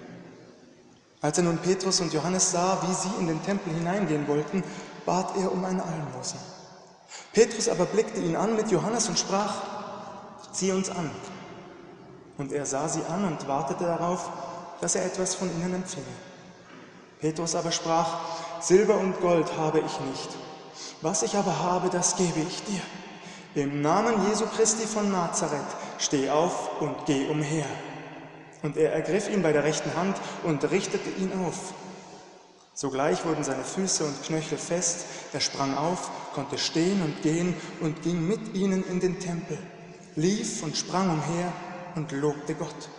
Als 1.21 1.39
er 1.39 1.45
nun 1.45 1.57
Petrus 1.57 1.99
und 1.99 2.13
Johannes 2.13 2.51
sah, 2.51 2.79
wie 2.87 2.93
sie 2.93 3.19
in 3.19 3.25
den 3.25 3.41
Tempel 3.43 3.73
hineingehen 3.73 4.27
wollten, 4.27 4.63
bat 5.03 5.35
er 5.37 5.51
um 5.51 5.65
ein 5.65 5.81
Almosen. 5.81 6.39
Petrus 7.33 7.69
aber 7.69 7.85
blickte 7.85 8.19
ihn 8.19 8.35
an 8.35 8.55
mit 8.55 8.69
Johannes 8.69 9.07
und 9.07 9.17
sprach, 9.17 9.70
zieh 10.51 10.71
uns 10.71 10.89
an. 10.89 11.09
Und 12.37 12.51
er 12.51 12.65
sah 12.65 12.87
sie 12.87 13.03
an 13.05 13.25
und 13.25 13.47
wartete 13.47 13.83
darauf, 13.83 14.29
dass 14.79 14.95
er 14.95 15.05
etwas 15.05 15.35
von 15.35 15.49
ihnen 15.49 15.75
empfinge. 15.75 16.05
Petrus 17.19 17.55
aber 17.55 17.71
sprach, 17.71 18.19
Silber 18.59 18.97
und 18.97 19.19
Gold 19.21 19.55
habe 19.57 19.79
ich 19.79 19.99
nicht. 19.99 20.29
Was 21.01 21.23
ich 21.23 21.35
aber 21.35 21.59
habe, 21.59 21.89
das 21.89 22.15
gebe 22.15 22.39
ich 22.39 22.63
dir. 22.63 22.81
Im 23.53 23.81
Namen 23.81 24.27
Jesu 24.27 24.45
Christi 24.45 24.87
von 24.87 25.11
Nazareth, 25.11 25.59
steh 25.97 26.29
auf 26.29 26.81
und 26.81 26.95
geh 27.05 27.27
umher. 27.27 27.65
Und 28.63 28.77
er 28.77 28.93
ergriff 28.93 29.29
ihn 29.29 29.43
bei 29.43 29.51
der 29.51 29.63
rechten 29.63 29.95
Hand 29.95 30.17
und 30.43 30.69
richtete 30.71 31.09
ihn 31.09 31.31
auf. 31.45 31.73
Sogleich 32.73 33.25
wurden 33.25 33.43
seine 33.43 33.63
Füße 33.63 34.03
und 34.03 34.23
Knöchel 34.23 34.57
fest, 34.57 35.05
er 35.33 35.41
sprang 35.41 35.77
auf, 35.77 36.09
konnte 36.33 36.57
stehen 36.57 37.03
und 37.03 37.21
gehen 37.21 37.55
und 37.81 38.01
ging 38.01 38.25
mit 38.27 38.55
ihnen 38.55 38.83
in 38.87 38.99
den 38.99 39.19
Tempel 39.19 39.57
lief 40.15 40.63
und 40.63 40.75
sprang 40.75 41.09
umher 41.09 41.51
und 41.95 42.11
lobte 42.11 42.55
Gott. 42.55 42.89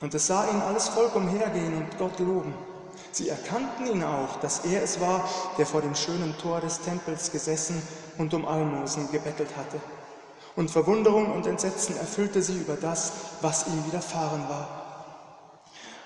Und 0.00 0.14
es 0.14 0.26
sah 0.26 0.48
ihn 0.48 0.60
alles 0.60 0.88
Volk 0.88 1.14
umhergehen 1.16 1.76
und 1.76 1.98
Gott 1.98 2.18
loben. 2.18 2.54
Sie 3.10 3.28
erkannten 3.28 3.86
ihn 3.86 4.04
auch, 4.04 4.40
dass 4.40 4.64
er 4.64 4.82
es 4.82 5.00
war, 5.00 5.28
der 5.58 5.66
vor 5.66 5.82
dem 5.82 5.94
schönen 5.94 6.36
Tor 6.38 6.60
des 6.60 6.80
Tempels 6.80 7.30
gesessen 7.32 7.80
und 8.18 8.34
um 8.34 8.46
Almosen 8.46 9.10
gebettelt 9.10 9.50
hatte. 9.56 9.80
Und 10.56 10.70
Verwunderung 10.70 11.32
und 11.32 11.46
Entsetzen 11.46 11.96
erfüllte 11.96 12.42
sie 12.42 12.56
über 12.56 12.74
das, 12.74 13.12
was 13.40 13.66
ihm 13.66 13.86
widerfahren 13.86 14.48
war. 14.48 14.84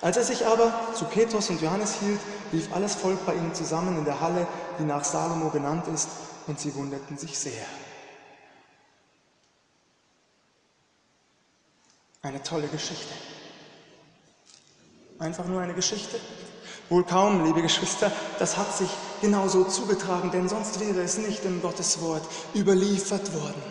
Als 0.01 0.17
er 0.17 0.23
sich 0.23 0.47
aber 0.47 0.73
zu 0.95 1.05
Petrus 1.07 1.51
und 1.51 1.61
Johannes 1.61 1.97
hielt, 2.01 2.21
lief 2.53 2.73
alles 2.73 2.95
Volk 2.95 3.27
bei 3.27 3.35
ihnen 3.35 3.55
zusammen 3.55 3.99
in 3.99 4.05
der 4.05 4.21
Halle, 4.21 4.47
die 4.79 4.85
nach 4.85 5.05
Salomo 5.05 5.51
genannt 5.51 5.87
ist, 5.93 6.09
und 6.47 6.59
sie 6.59 6.75
wunderten 6.75 7.19
sich 7.19 7.39
sehr. 7.39 7.67
Eine 12.23 12.43
tolle 12.43 12.67
Geschichte. 12.67 13.15
Einfach 15.21 15.47
nur 15.47 15.61
eine 15.61 15.75
Geschichte? 15.75 16.19
Wohl 16.89 17.05
kaum, 17.05 17.45
liebe 17.45 17.63
Geschwister, 17.63 18.11
das 18.39 18.57
hat 18.57 18.77
sich 18.77 18.89
genauso 19.21 19.65
zugetragen, 19.65 20.31
denn 20.31 20.49
sonst 20.49 20.81
wäre 20.81 21.01
es 21.03 21.19
nicht 21.19 21.45
in 21.45 21.63
Gottes 21.63 22.01
Wort 22.01 22.27
überliefert 22.55 23.33
worden. 23.35 23.63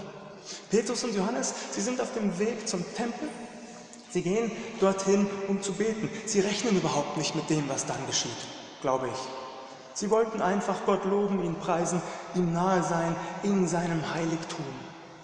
Petrus 0.69 1.03
und 1.03 1.15
Johannes, 1.15 1.53
sie 1.71 1.81
sind 1.81 1.99
auf 1.99 2.13
dem 2.13 2.37
Weg 2.39 2.67
zum 2.67 2.85
Tempel. 2.95 3.27
Sie 4.11 4.21
gehen 4.21 4.51
dorthin, 4.79 5.27
um 5.47 5.61
zu 5.61 5.73
beten. 5.73 6.09
Sie 6.25 6.39
rechnen 6.39 6.77
überhaupt 6.77 7.17
nicht 7.17 7.35
mit 7.35 7.49
dem, 7.49 7.67
was 7.67 7.85
dann 7.85 8.05
geschieht, 8.07 8.31
glaube 8.81 9.07
ich. 9.07 9.19
Sie 9.93 10.09
wollten 10.09 10.41
einfach 10.41 10.85
Gott 10.85 11.03
loben, 11.05 11.43
ihn 11.43 11.55
preisen, 11.55 12.01
ihm 12.35 12.53
nahe 12.53 12.83
sein 12.83 13.15
in 13.43 13.67
seinem 13.67 14.13
Heiligtum. 14.13 14.65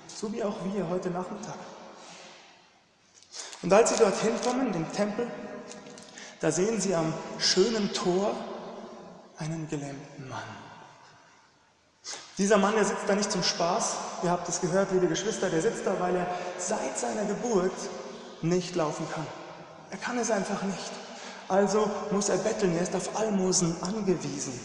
So 0.08 0.34
wie 0.34 0.44
auch 0.44 0.58
wir 0.74 0.90
heute 0.90 1.10
Nachmittag. 1.10 1.56
Und 3.64 3.72
als 3.72 3.90
sie 3.90 3.96
dorthin 3.96 4.34
kommen, 4.44 4.72
den 4.74 4.92
Tempel, 4.92 5.26
da 6.42 6.52
sehen 6.52 6.80
sie 6.82 6.94
am 6.94 7.14
schönen 7.40 7.94
Tor 7.94 8.36
einen 9.38 9.68
gelähmten 9.70 10.30
Mann. 10.30 10.44
Dieser 12.38 12.58
Mann, 12.58 12.76
der 12.76 12.84
sitzt 12.84 13.08
da 13.08 13.16
nicht 13.16 13.32
zum 13.32 13.44
Spaß, 13.44 13.96
ihr 14.24 14.32
habt 14.32 14.50
es 14.50 14.60
gehört, 14.60 14.92
liebe 14.92 15.08
Geschwister, 15.08 15.50
der 15.50 15.62
sitzt 15.62 15.86
da, 15.86 15.98
weil 16.00 16.16
er 16.16 16.28
seit 16.58 16.98
seiner 16.98 17.24
Geburt 17.26 17.72
nicht 18.42 18.76
laufen 18.76 19.08
kann. 19.14 19.26
Er 19.92 19.98
kann 19.98 20.18
es 20.18 20.30
einfach 20.32 20.62
nicht. 20.64 20.92
Also 21.48 21.90
muss 22.12 22.30
er 22.30 22.38
betteln, 22.38 22.76
er 22.76 22.82
ist 22.82 22.96
auf 22.96 23.18
Almosen 23.18 23.76
angewiesen. 23.82 24.60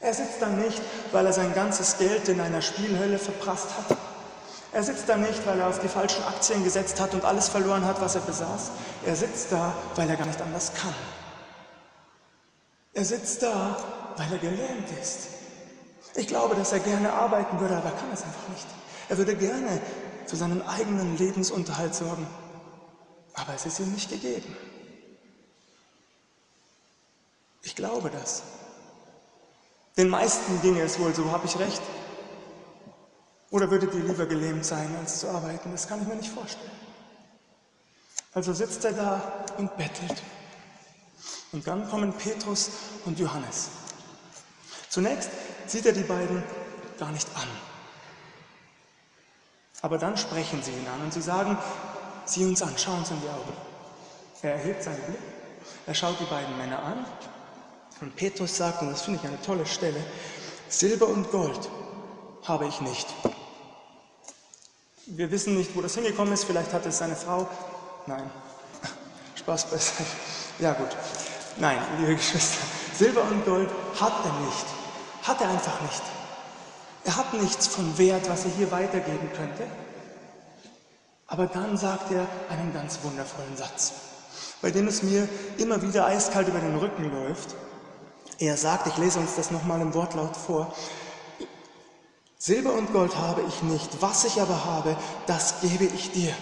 Er 0.00 0.12
sitzt 0.12 0.40
da 0.40 0.48
nicht, 0.48 0.82
weil 1.12 1.24
er 1.24 1.32
sein 1.32 1.54
ganzes 1.54 1.96
Geld 1.98 2.28
in 2.28 2.40
einer 2.40 2.60
Spielhölle 2.60 3.18
verprasst 3.18 3.68
hat. 3.76 3.96
Er 4.72 4.82
sitzt 4.82 5.08
da 5.08 5.16
nicht, 5.16 5.46
weil 5.46 5.60
er 5.60 5.68
auf 5.68 5.80
die 5.80 5.88
falschen 5.88 6.22
Aktien 6.24 6.62
gesetzt 6.62 7.00
hat 7.00 7.14
und 7.14 7.24
alles 7.24 7.48
verloren 7.48 7.84
hat, 7.84 8.00
was 8.00 8.14
er 8.14 8.20
besaß. 8.20 8.70
Er 9.06 9.16
sitzt 9.16 9.50
da, 9.50 9.72
weil 9.94 10.08
er 10.08 10.16
gar 10.16 10.26
nicht 10.26 10.40
anders 10.40 10.72
kann. 10.74 10.94
Er 12.92 13.04
sitzt 13.04 13.42
da, 13.42 13.76
weil 14.16 14.30
er 14.32 14.38
gelähmt 14.38 14.90
ist. 15.00 15.28
Ich 16.14 16.26
glaube, 16.26 16.54
dass 16.54 16.72
er 16.72 16.80
gerne 16.80 17.12
arbeiten 17.12 17.60
würde, 17.60 17.76
aber 17.76 17.86
er 17.86 17.96
kann 17.96 18.10
es 18.12 18.22
einfach 18.22 18.48
nicht. 18.48 18.66
Er 19.08 19.16
würde 19.16 19.36
gerne 19.36 19.80
für 20.26 20.36
seinen 20.36 20.66
eigenen 20.66 21.16
Lebensunterhalt 21.16 21.94
sorgen, 21.94 22.26
aber 23.34 23.54
es 23.54 23.64
ist 23.64 23.78
ihm 23.80 23.92
nicht 23.92 24.10
gegeben. 24.10 24.54
Ich 27.62 27.74
glaube 27.74 28.10
das. 28.10 28.42
Den 29.96 30.08
meisten 30.08 30.60
ginge 30.60 30.82
es 30.82 30.98
wohl 30.98 31.14
so, 31.14 31.30
habe 31.30 31.46
ich 31.46 31.58
recht. 31.58 31.82
Oder 33.50 33.70
würdet 33.70 33.94
ihr 33.94 34.04
lieber 34.04 34.26
gelähmt 34.26 34.64
sein, 34.64 34.94
als 35.00 35.20
zu 35.20 35.28
arbeiten? 35.28 35.72
Das 35.72 35.88
kann 35.88 36.02
ich 36.02 36.08
mir 36.08 36.16
nicht 36.16 36.30
vorstellen. 36.30 36.70
Also 38.34 38.52
sitzt 38.52 38.84
er 38.84 38.92
da 38.92 39.44
und 39.56 39.76
bettelt. 39.76 40.22
Und 41.52 41.66
dann 41.66 41.88
kommen 41.88 42.12
Petrus 42.12 42.70
und 43.06 43.18
Johannes. 43.18 43.70
Zunächst 44.90 45.30
sieht 45.66 45.86
er 45.86 45.92
die 45.92 46.02
beiden 46.02 46.42
gar 46.98 47.10
nicht 47.10 47.28
an. 47.34 47.48
Aber 49.80 49.96
dann 49.96 50.16
sprechen 50.16 50.62
sie 50.62 50.72
ihn 50.72 50.86
an 50.86 51.02
und 51.02 51.12
sie 51.12 51.22
sagen, 51.22 51.56
sieh 52.24 52.44
uns 52.44 52.60
an, 52.62 52.74
schau 52.76 52.94
uns 52.94 53.10
in 53.10 53.20
die 53.20 53.28
Augen. 53.28 53.52
Er 54.42 54.54
erhebt 54.54 54.82
seinen 54.82 55.02
Blick, 55.02 55.20
er 55.86 55.94
schaut 55.94 56.18
die 56.20 56.24
beiden 56.24 56.56
Männer 56.58 56.82
an 56.82 57.06
und 58.00 58.14
Petrus 58.14 58.56
sagt, 58.56 58.82
und 58.82 58.90
das 58.90 59.02
finde 59.02 59.20
ich 59.22 59.28
eine 59.28 59.40
tolle 59.42 59.66
Stelle, 59.66 60.04
Silber 60.68 61.08
und 61.08 61.30
Gold 61.30 61.68
habe 62.44 62.66
ich 62.66 62.80
nicht. 62.80 63.06
Wir 65.10 65.30
wissen 65.30 65.56
nicht, 65.56 65.74
wo 65.74 65.80
das 65.80 65.94
hingekommen 65.94 66.34
ist. 66.34 66.44
Vielleicht 66.44 66.72
hat 66.72 66.84
es 66.84 66.98
seine 66.98 67.16
Frau. 67.16 67.48
Nein. 68.06 68.30
Spaß 69.36 69.64
beiseite. 69.70 70.04
Ja 70.58 70.74
gut. 70.74 70.88
Nein, 71.56 71.78
liebe 71.98 72.16
Geschwister. 72.16 72.58
Silber 72.94 73.22
und 73.22 73.44
Gold 73.46 73.70
hat 73.98 74.12
er 74.24 74.46
nicht. 74.46 74.66
Hat 75.22 75.40
er 75.40 75.48
einfach 75.48 75.80
nicht. 75.80 76.02
Er 77.04 77.16
hat 77.16 77.32
nichts 77.32 77.66
von 77.68 77.96
Wert, 77.96 78.28
was 78.28 78.44
er 78.44 78.50
hier 78.50 78.70
weitergeben 78.70 79.30
könnte. 79.34 79.66
Aber 81.26 81.46
dann 81.46 81.76
sagt 81.78 82.10
er 82.12 82.26
einen 82.50 82.72
ganz 82.74 82.98
wundervollen 83.02 83.56
Satz, 83.56 83.92
bei 84.60 84.70
dem 84.70 84.88
es 84.88 85.02
mir 85.02 85.28
immer 85.56 85.80
wieder 85.80 86.06
eiskalt 86.06 86.48
über 86.48 86.58
den 86.58 86.76
Rücken 86.76 87.10
läuft. 87.10 87.54
Er 88.38 88.56
sagt, 88.56 88.86
ich 88.86 88.96
lese 88.98 89.18
uns 89.18 89.36
das 89.36 89.50
nochmal 89.50 89.80
im 89.80 89.94
Wortlaut 89.94 90.36
vor, 90.36 90.74
Silber 92.40 92.72
und 92.72 92.92
Gold 92.92 93.16
habe 93.16 93.42
ich 93.48 93.62
nicht, 93.64 94.00
was 94.00 94.24
ich 94.24 94.40
aber 94.40 94.64
habe, 94.64 94.96
das 95.26 95.60
gebe 95.60 95.84
ich 95.84 96.12
dir. 96.12 96.32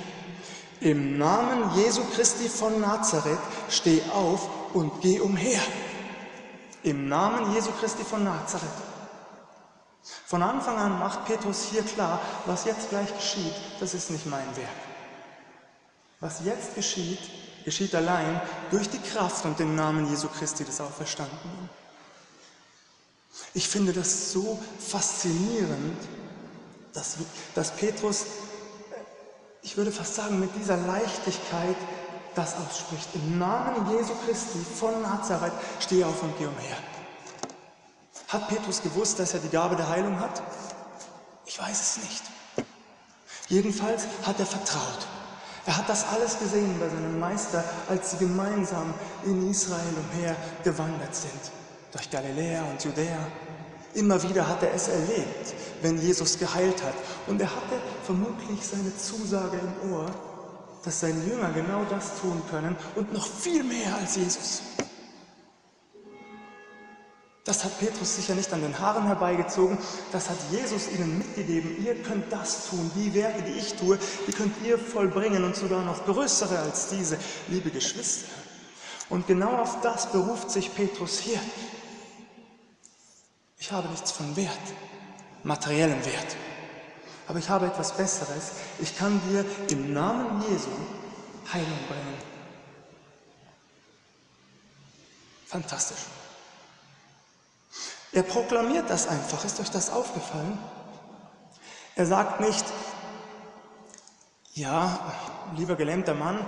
Im 0.80 1.16
Namen 1.16 1.74
Jesu 1.74 2.02
Christi 2.14 2.50
von 2.50 2.82
Nazareth 2.82 3.38
steh 3.70 4.02
auf 4.12 4.46
und 4.74 5.00
geh 5.00 5.20
umher. 5.20 5.60
Im 6.82 7.08
Namen 7.08 7.54
Jesu 7.54 7.70
Christi 7.80 8.04
von 8.04 8.24
Nazareth. 8.24 8.68
Von 10.26 10.42
Anfang 10.42 10.76
an 10.76 10.98
macht 10.98 11.24
Petrus 11.24 11.68
hier 11.70 11.82
klar, 11.82 12.20
was 12.44 12.66
jetzt 12.66 12.90
gleich 12.90 13.12
geschieht, 13.16 13.54
das 13.80 13.94
ist 13.94 14.10
nicht 14.10 14.26
mein 14.26 14.54
Werk. 14.54 14.68
Was 16.20 16.44
jetzt 16.44 16.74
geschieht, 16.74 17.20
geschieht 17.64 17.94
allein 17.94 18.40
durch 18.70 18.90
die 18.90 19.00
Kraft 19.00 19.46
und 19.46 19.58
den 19.58 19.74
Namen 19.74 20.10
Jesu 20.10 20.28
Christi 20.28 20.62
des 20.62 20.78
Auferstandenen. 20.78 21.70
Ich 23.54 23.68
finde 23.68 23.92
das 23.92 24.32
so 24.32 24.58
faszinierend, 24.78 25.96
dass, 26.92 27.16
dass 27.54 27.70
Petrus, 27.70 28.26
ich 29.62 29.76
würde 29.76 29.92
fast 29.92 30.14
sagen, 30.14 30.40
mit 30.40 30.50
dieser 30.56 30.76
Leichtigkeit 30.76 31.76
das 32.34 32.54
ausspricht. 32.54 33.08
Im 33.14 33.38
Namen 33.38 33.90
Jesu 33.90 34.12
Christi 34.26 34.58
von 34.58 35.00
Nazareth 35.02 35.52
stehe 35.80 36.06
auf 36.06 36.22
und 36.22 36.36
geh 36.38 36.46
umher. 36.46 36.76
Hat 38.28 38.48
Petrus 38.48 38.82
gewusst, 38.82 39.18
dass 39.18 39.34
er 39.34 39.40
die 39.40 39.48
Gabe 39.48 39.76
der 39.76 39.88
Heilung 39.88 40.20
hat? 40.20 40.42
Ich 41.46 41.58
weiß 41.58 41.80
es 41.80 41.96
nicht. 42.04 42.22
Jedenfalls 43.48 44.04
hat 44.26 44.38
er 44.38 44.46
vertraut. 44.46 45.06
Er 45.64 45.78
hat 45.78 45.88
das 45.88 46.06
alles 46.08 46.38
gesehen 46.38 46.78
bei 46.78 46.88
seinem 46.88 47.18
Meister, 47.18 47.64
als 47.88 48.12
sie 48.12 48.18
gemeinsam 48.18 48.92
in 49.24 49.50
Israel 49.50 49.94
umher 50.12 50.36
gewandert 50.62 51.14
sind 51.14 51.50
durch 51.92 52.10
Galiläa 52.10 52.64
und 52.64 52.82
Judäa. 52.84 53.18
Immer 53.94 54.22
wieder 54.22 54.46
hat 54.46 54.62
er 54.62 54.74
es 54.74 54.88
erlebt, 54.88 55.54
wenn 55.82 56.00
Jesus 56.00 56.38
geheilt 56.38 56.82
hat. 56.82 56.94
Und 57.26 57.40
er 57.40 57.48
hatte 57.48 57.80
vermutlich 58.04 58.60
seine 58.62 58.94
Zusage 58.96 59.58
im 59.58 59.92
Ohr, 59.92 60.10
dass 60.84 61.00
seine 61.00 61.24
Jünger 61.24 61.50
genau 61.52 61.84
das 61.90 62.20
tun 62.20 62.42
können 62.50 62.76
und 62.94 63.12
noch 63.12 63.26
viel 63.26 63.64
mehr 63.64 63.94
als 63.98 64.16
Jesus. 64.16 64.62
Das 67.46 67.62
hat 67.62 67.78
Petrus 67.78 68.16
sicher 68.16 68.34
nicht 68.34 68.52
an 68.52 68.60
den 68.60 68.76
Haaren 68.76 69.06
herbeigezogen, 69.06 69.78
das 70.10 70.28
hat 70.28 70.36
Jesus 70.50 70.90
ihnen 70.90 71.18
mitgegeben. 71.18 71.76
Ihr 71.84 71.94
könnt 72.02 72.32
das 72.32 72.68
tun, 72.68 72.90
die 72.96 73.14
Werke, 73.14 73.40
die 73.42 73.52
ich 73.52 73.74
tue, 73.74 73.98
die 74.26 74.32
könnt 74.32 74.52
ihr 74.64 74.76
vollbringen 74.76 75.44
und 75.44 75.54
sogar 75.54 75.84
noch 75.84 76.04
größere 76.06 76.58
als 76.58 76.88
diese, 76.88 77.16
liebe 77.46 77.70
Geschwister. 77.70 78.32
Und 79.08 79.28
genau 79.28 79.58
auf 79.58 79.80
das 79.80 80.10
beruft 80.10 80.50
sich 80.50 80.74
Petrus 80.74 81.20
hier. 81.20 81.38
Ich 83.58 83.72
habe 83.72 83.88
nichts 83.88 84.12
von 84.12 84.36
Wert, 84.36 84.58
materiellem 85.42 86.04
Wert. 86.04 86.36
Aber 87.28 87.38
ich 87.38 87.48
habe 87.48 87.66
etwas 87.66 87.96
Besseres. 87.96 88.52
Ich 88.78 88.96
kann 88.96 89.20
dir 89.28 89.44
im 89.70 89.92
Namen 89.92 90.42
Jesu 90.48 90.70
Heilung 91.52 91.78
bringen. 91.88 92.14
Fantastisch. 95.46 96.06
Er 98.12 98.22
proklamiert 98.22 98.88
das 98.88 99.08
einfach. 99.08 99.44
Ist 99.44 99.60
euch 99.60 99.70
das 99.70 99.90
aufgefallen? 99.90 100.58
Er 101.96 102.06
sagt 102.06 102.40
nicht, 102.40 102.64
ja, 104.54 105.12
lieber 105.56 105.76
gelähmter 105.76 106.14
Mann, 106.14 106.46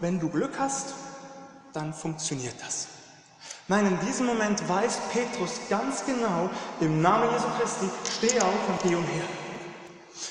wenn 0.00 0.18
du 0.18 0.28
Glück 0.28 0.58
hast, 0.58 0.94
dann 1.72 1.94
funktioniert 1.94 2.54
das. 2.60 2.88
Nein, 3.68 3.86
in 3.86 4.06
diesem 4.06 4.26
Moment 4.26 4.68
weiß 4.68 4.98
Petrus 5.12 5.60
ganz 5.70 6.04
genau, 6.04 6.50
im 6.80 7.00
Namen 7.00 7.30
Jesu 7.32 7.46
Christi, 7.58 7.88
steh 8.16 8.40
auf 8.40 8.68
und 8.68 8.82
geh 8.82 8.94
umher. 8.94 9.24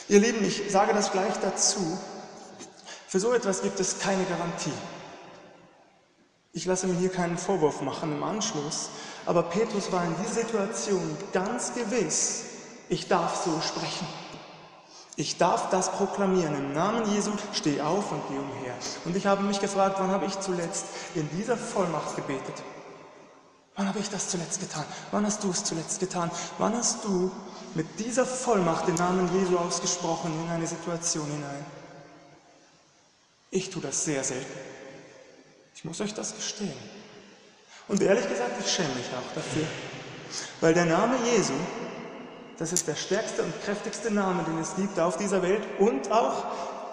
Ihr 0.09 0.19
Lieben, 0.19 0.43
ich 0.43 0.69
sage 0.69 0.93
das 0.93 1.11
gleich 1.11 1.33
dazu. 1.41 1.97
Für 3.07 3.19
so 3.19 3.33
etwas 3.33 3.61
gibt 3.61 3.79
es 3.79 3.99
keine 3.99 4.23
Garantie. 4.25 4.73
Ich 6.53 6.65
lasse 6.65 6.87
mir 6.87 6.95
hier 6.95 7.09
keinen 7.09 7.37
Vorwurf 7.37 7.81
machen 7.81 8.11
im 8.11 8.23
Anschluss, 8.23 8.89
aber 9.25 9.43
Petrus 9.43 9.91
war 9.91 10.03
in 10.03 10.15
dieser 10.17 10.41
Situation 10.41 11.17
ganz 11.31 11.73
gewiss, 11.73 12.43
ich 12.89 13.07
darf 13.07 13.45
so 13.45 13.61
sprechen. 13.61 14.07
Ich 15.15 15.37
darf 15.37 15.69
das 15.69 15.91
proklamieren. 15.91 16.55
Im 16.55 16.73
Namen 16.73 17.09
Jesu 17.13 17.31
steh 17.53 17.79
auf 17.81 18.11
und 18.11 18.21
geh 18.29 18.37
umher. 18.37 18.75
Und 19.05 19.15
ich 19.15 19.25
habe 19.25 19.43
mich 19.43 19.59
gefragt, 19.59 19.97
wann 19.99 20.09
habe 20.09 20.25
ich 20.25 20.39
zuletzt 20.39 20.85
in 21.15 21.29
dieser 21.37 21.55
Vollmacht 21.55 22.15
gebetet? 22.15 22.63
Wann 23.75 23.87
habe 23.87 23.99
ich 23.99 24.09
das 24.09 24.29
zuletzt 24.29 24.59
getan? 24.59 24.85
Wann 25.11 25.25
hast 25.25 25.43
du 25.43 25.49
es 25.49 25.63
zuletzt 25.63 25.99
getan? 25.99 26.29
Wann 26.57 26.75
hast 26.75 27.03
du 27.05 27.31
mit 27.73 27.87
dieser 27.99 28.25
Vollmacht 28.25 28.87
den 28.87 28.95
Namen 28.95 29.29
Jesu 29.39 29.57
ausgesprochen 29.57 30.31
in 30.43 30.49
eine 30.49 30.67
Situation 30.67 31.25
hinein? 31.25 31.65
Ich 33.49 33.69
tue 33.69 33.81
das 33.81 34.03
sehr 34.03 34.23
selten. 34.23 34.59
Ich 35.75 35.85
muss 35.85 35.99
euch 36.01 36.13
das 36.13 36.35
gestehen. 36.35 36.73
Und 37.87 38.01
ehrlich 38.01 38.27
gesagt, 38.27 38.51
ich 38.59 38.71
schäme 38.71 38.93
mich 38.95 39.07
auch 39.07 39.35
dafür. 39.35 39.65
Weil 40.59 40.73
der 40.73 40.85
Name 40.85 41.15
Jesu, 41.25 41.53
das 42.57 42.71
ist 42.71 42.87
der 42.87 42.95
stärkste 42.95 43.43
und 43.43 43.63
kräftigste 43.63 44.11
Name, 44.11 44.43
den 44.43 44.59
es 44.59 44.75
gibt 44.75 44.99
auf 44.99 45.17
dieser 45.17 45.41
Welt 45.41 45.63
und 45.79 46.11
auch 46.11 46.45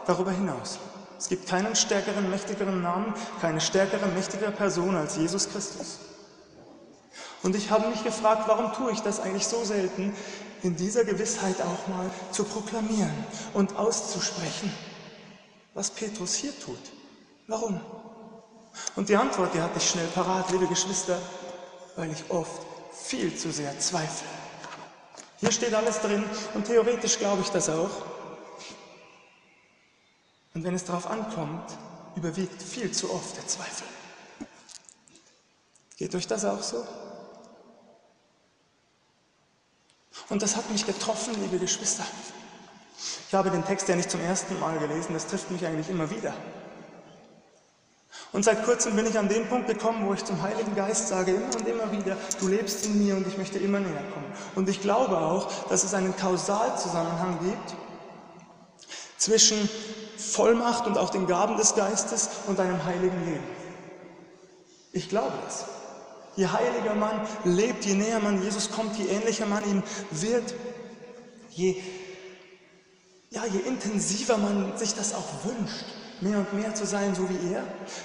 darüber 0.07 0.31
hinaus. 0.31 0.79
Es 1.19 1.29
gibt 1.29 1.49
keinen 1.49 1.77
stärkeren, 1.77 2.31
mächtigeren 2.31 2.81
Namen, 2.83 3.13
keine 3.41 3.61
stärkere, 3.61 4.07
mächtigere 4.07 4.53
Person 4.53 4.97
als 4.97 5.17
Jesus 5.17 5.49
Christus. 5.49 5.99
Und 7.43 7.55
ich 7.55 7.71
habe 7.71 7.89
mich 7.89 8.03
gefragt, 8.03 8.45
warum 8.47 8.73
tue 8.73 8.93
ich 8.93 9.01
das 9.01 9.21
eigentlich 9.21 9.47
so 9.47 9.65
selten, 9.65 10.15
in 10.63 10.77
dieser 10.77 11.05
Gewissheit 11.05 11.61
auch 11.61 11.87
mal 11.89 12.11
zu 12.33 12.45
proklamieren 12.45 13.13
und 13.55 13.77
auszusprechen, 13.77 14.73
was 15.75 15.91
Petrus 15.91 16.35
hier 16.35 16.59
tut. 16.59 16.81
Warum? 17.47 17.81
Und 18.97 19.09
die 19.09 19.17
Antwort, 19.17 19.55
die 19.55 19.61
hatte 19.61 19.79
ich 19.79 19.89
schnell 19.89 20.07
parat, 20.09 20.51
liebe 20.51 20.67
Geschwister, 20.67 21.19
weil 21.97 22.11
ich 22.11 22.31
oft 22.31 22.67
viel 22.93 23.35
zu 23.37 23.53
sehr 23.53 23.79
zweifle. 23.79 24.29
Hier 25.41 25.53
steht 25.53 25.75
alles 25.75 26.01
drin 26.01 26.25
und 26.55 26.67
theoretisch 26.67 27.19
glaube 27.19 27.43
ich 27.43 27.49
das 27.51 27.69
auch. 27.69 27.91
Und 30.55 30.65
wenn 30.65 30.75
es 30.75 30.85
darauf 30.85 31.09
ankommt, 31.09 31.71
überwiegt 32.17 32.61
viel 32.61 32.91
zu 32.91 33.13
oft 33.13 33.37
der 33.37 33.47
Zweifel. 33.47 33.87
Geht 35.97 36.15
euch 36.15 36.27
das 36.27 36.45
auch 36.45 36.63
so? 36.63 36.85
Und 40.29 40.43
das 40.43 40.57
hat 40.57 40.71
mich 40.71 40.87
getroffen, 40.87 41.35
liebe 41.41 41.59
Geschwister. 41.59 42.05
Ich 43.29 43.35
habe 43.35 43.51
den 43.51 43.65
Text 43.65 43.89
ja 43.89 43.97
nicht 43.97 44.11
zum 44.11 44.21
ersten 44.21 44.59
Mal 44.59 44.79
gelesen, 44.79 45.13
das 45.13 45.27
trifft 45.27 45.51
mich 45.51 45.65
eigentlich 45.65 45.89
immer 45.89 46.11
wieder. 46.11 46.35
Und 48.33 48.45
seit 48.45 48.65
kurzem 48.65 48.95
bin 48.95 49.07
ich 49.07 49.19
an 49.19 49.29
den 49.29 49.49
Punkt 49.49 49.69
gekommen, 49.69 50.07
wo 50.07 50.13
ich 50.13 50.25
zum 50.25 50.43
Heiligen 50.43 50.75
Geist 50.75 51.09
sage, 51.09 51.33
immer 51.33 51.55
und 51.57 51.67
immer 51.67 51.91
wieder, 51.93 52.17
du 52.41 52.49
lebst 52.49 52.85
in 52.85 53.03
mir 53.05 53.17
und 53.17 53.27
ich 53.27 53.39
möchte 53.39 53.59
immer 53.59 53.81
näher 53.81 54.03
kommen. 54.13 54.33
Und 54.55 54.69
ich 54.69 54.83
glaube 54.83 55.17
auch, 55.19 55.51
dass 55.69 55.85
es 55.85 55.95
einen 55.95 56.15
Kausalzusammenhang 56.17 57.39
gibt 57.43 57.75
zwischen 59.17 59.69
Vollmacht 60.19 60.87
und 60.87 60.99
auch 60.99 61.11
den 61.11 61.27
Gaben 61.27 61.57
des 61.57 61.75
Geistes 61.75 62.29
und 62.47 62.61
einem 62.61 62.85
heiligen 62.85 63.25
Leben. 63.25 63.45
Ich 64.93 65.09
glaube 65.09 65.33
das. 65.45 65.65
Je 66.39 66.47
heiliger 66.47 66.95
man 66.95 67.21
lebt, 67.43 67.85
je 67.85 67.95
näher 67.95 68.23
man 68.23 68.43
Jesus 68.43 68.71
kommt, 68.71 68.97
je 68.97 69.09
ähnlicher 69.09 69.47
man 69.47 69.65
ihm 69.65 69.83
wird, 70.11 70.55
je, 71.51 71.83
ja, 73.31 73.43
je 73.45 73.59
intensiver 73.59 74.39
man 74.39 74.79
sich 74.79 74.95
das 74.95 75.15
auch 75.15 75.27
wünscht, 75.45 75.85
mehr 76.21 76.39
und 76.39 76.53
mehr 76.53 76.73
zu 76.77 76.87
sein, 76.87 77.17
so 77.17 77.29
wie 77.29 77.53
er, 77.53 77.65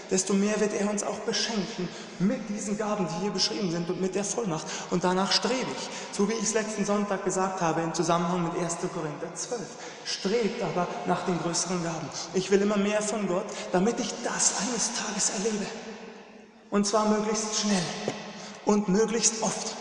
desto 0.09 0.33
mehr 0.33 0.59
wird 0.59 0.73
er 0.73 0.89
uns 0.89 1.03
auch 1.03 1.19
beschenken 1.19 1.87
mit 2.17 2.49
diesen 2.49 2.75
Gaben, 2.75 3.07
die 3.07 3.21
hier 3.21 3.29
beschrieben 3.29 3.69
sind 3.69 3.87
und 3.91 4.01
mit 4.01 4.15
der 4.15 4.23
Vollmacht. 4.23 4.65
Und 4.89 5.03
danach 5.03 5.31
strebe 5.31 5.69
ich, 5.77 5.89
so 6.11 6.27
wie 6.27 6.33
ich 6.33 6.41
es 6.41 6.55
letzten 6.55 6.85
Sonntag 6.85 7.23
gesagt 7.25 7.61
habe 7.61 7.81
im 7.81 7.93
Zusammenhang 7.93 8.45
mit 8.45 8.63
1. 8.63 8.77
Korinther 8.95 9.31
12. 9.35 9.61
Strebt 10.05 10.63
aber 10.63 10.87
nach 11.05 11.23
den 11.27 11.37
größeren 11.37 11.83
Gaben. 11.83 12.09
Ich 12.33 12.49
will 12.49 12.63
immer 12.63 12.77
mehr 12.77 13.03
von 13.03 13.27
Gott, 13.27 13.45
damit 13.71 13.99
ich 13.99 14.11
das 14.23 14.55
eines 14.59 14.89
Tages 14.95 15.33
erlebe. 15.37 15.67
Und 16.71 16.87
zwar 16.87 17.07
möglichst 17.07 17.59
schnell 17.59 17.83
und 18.65 18.87
möglichst 18.87 19.41
oft. 19.41 19.75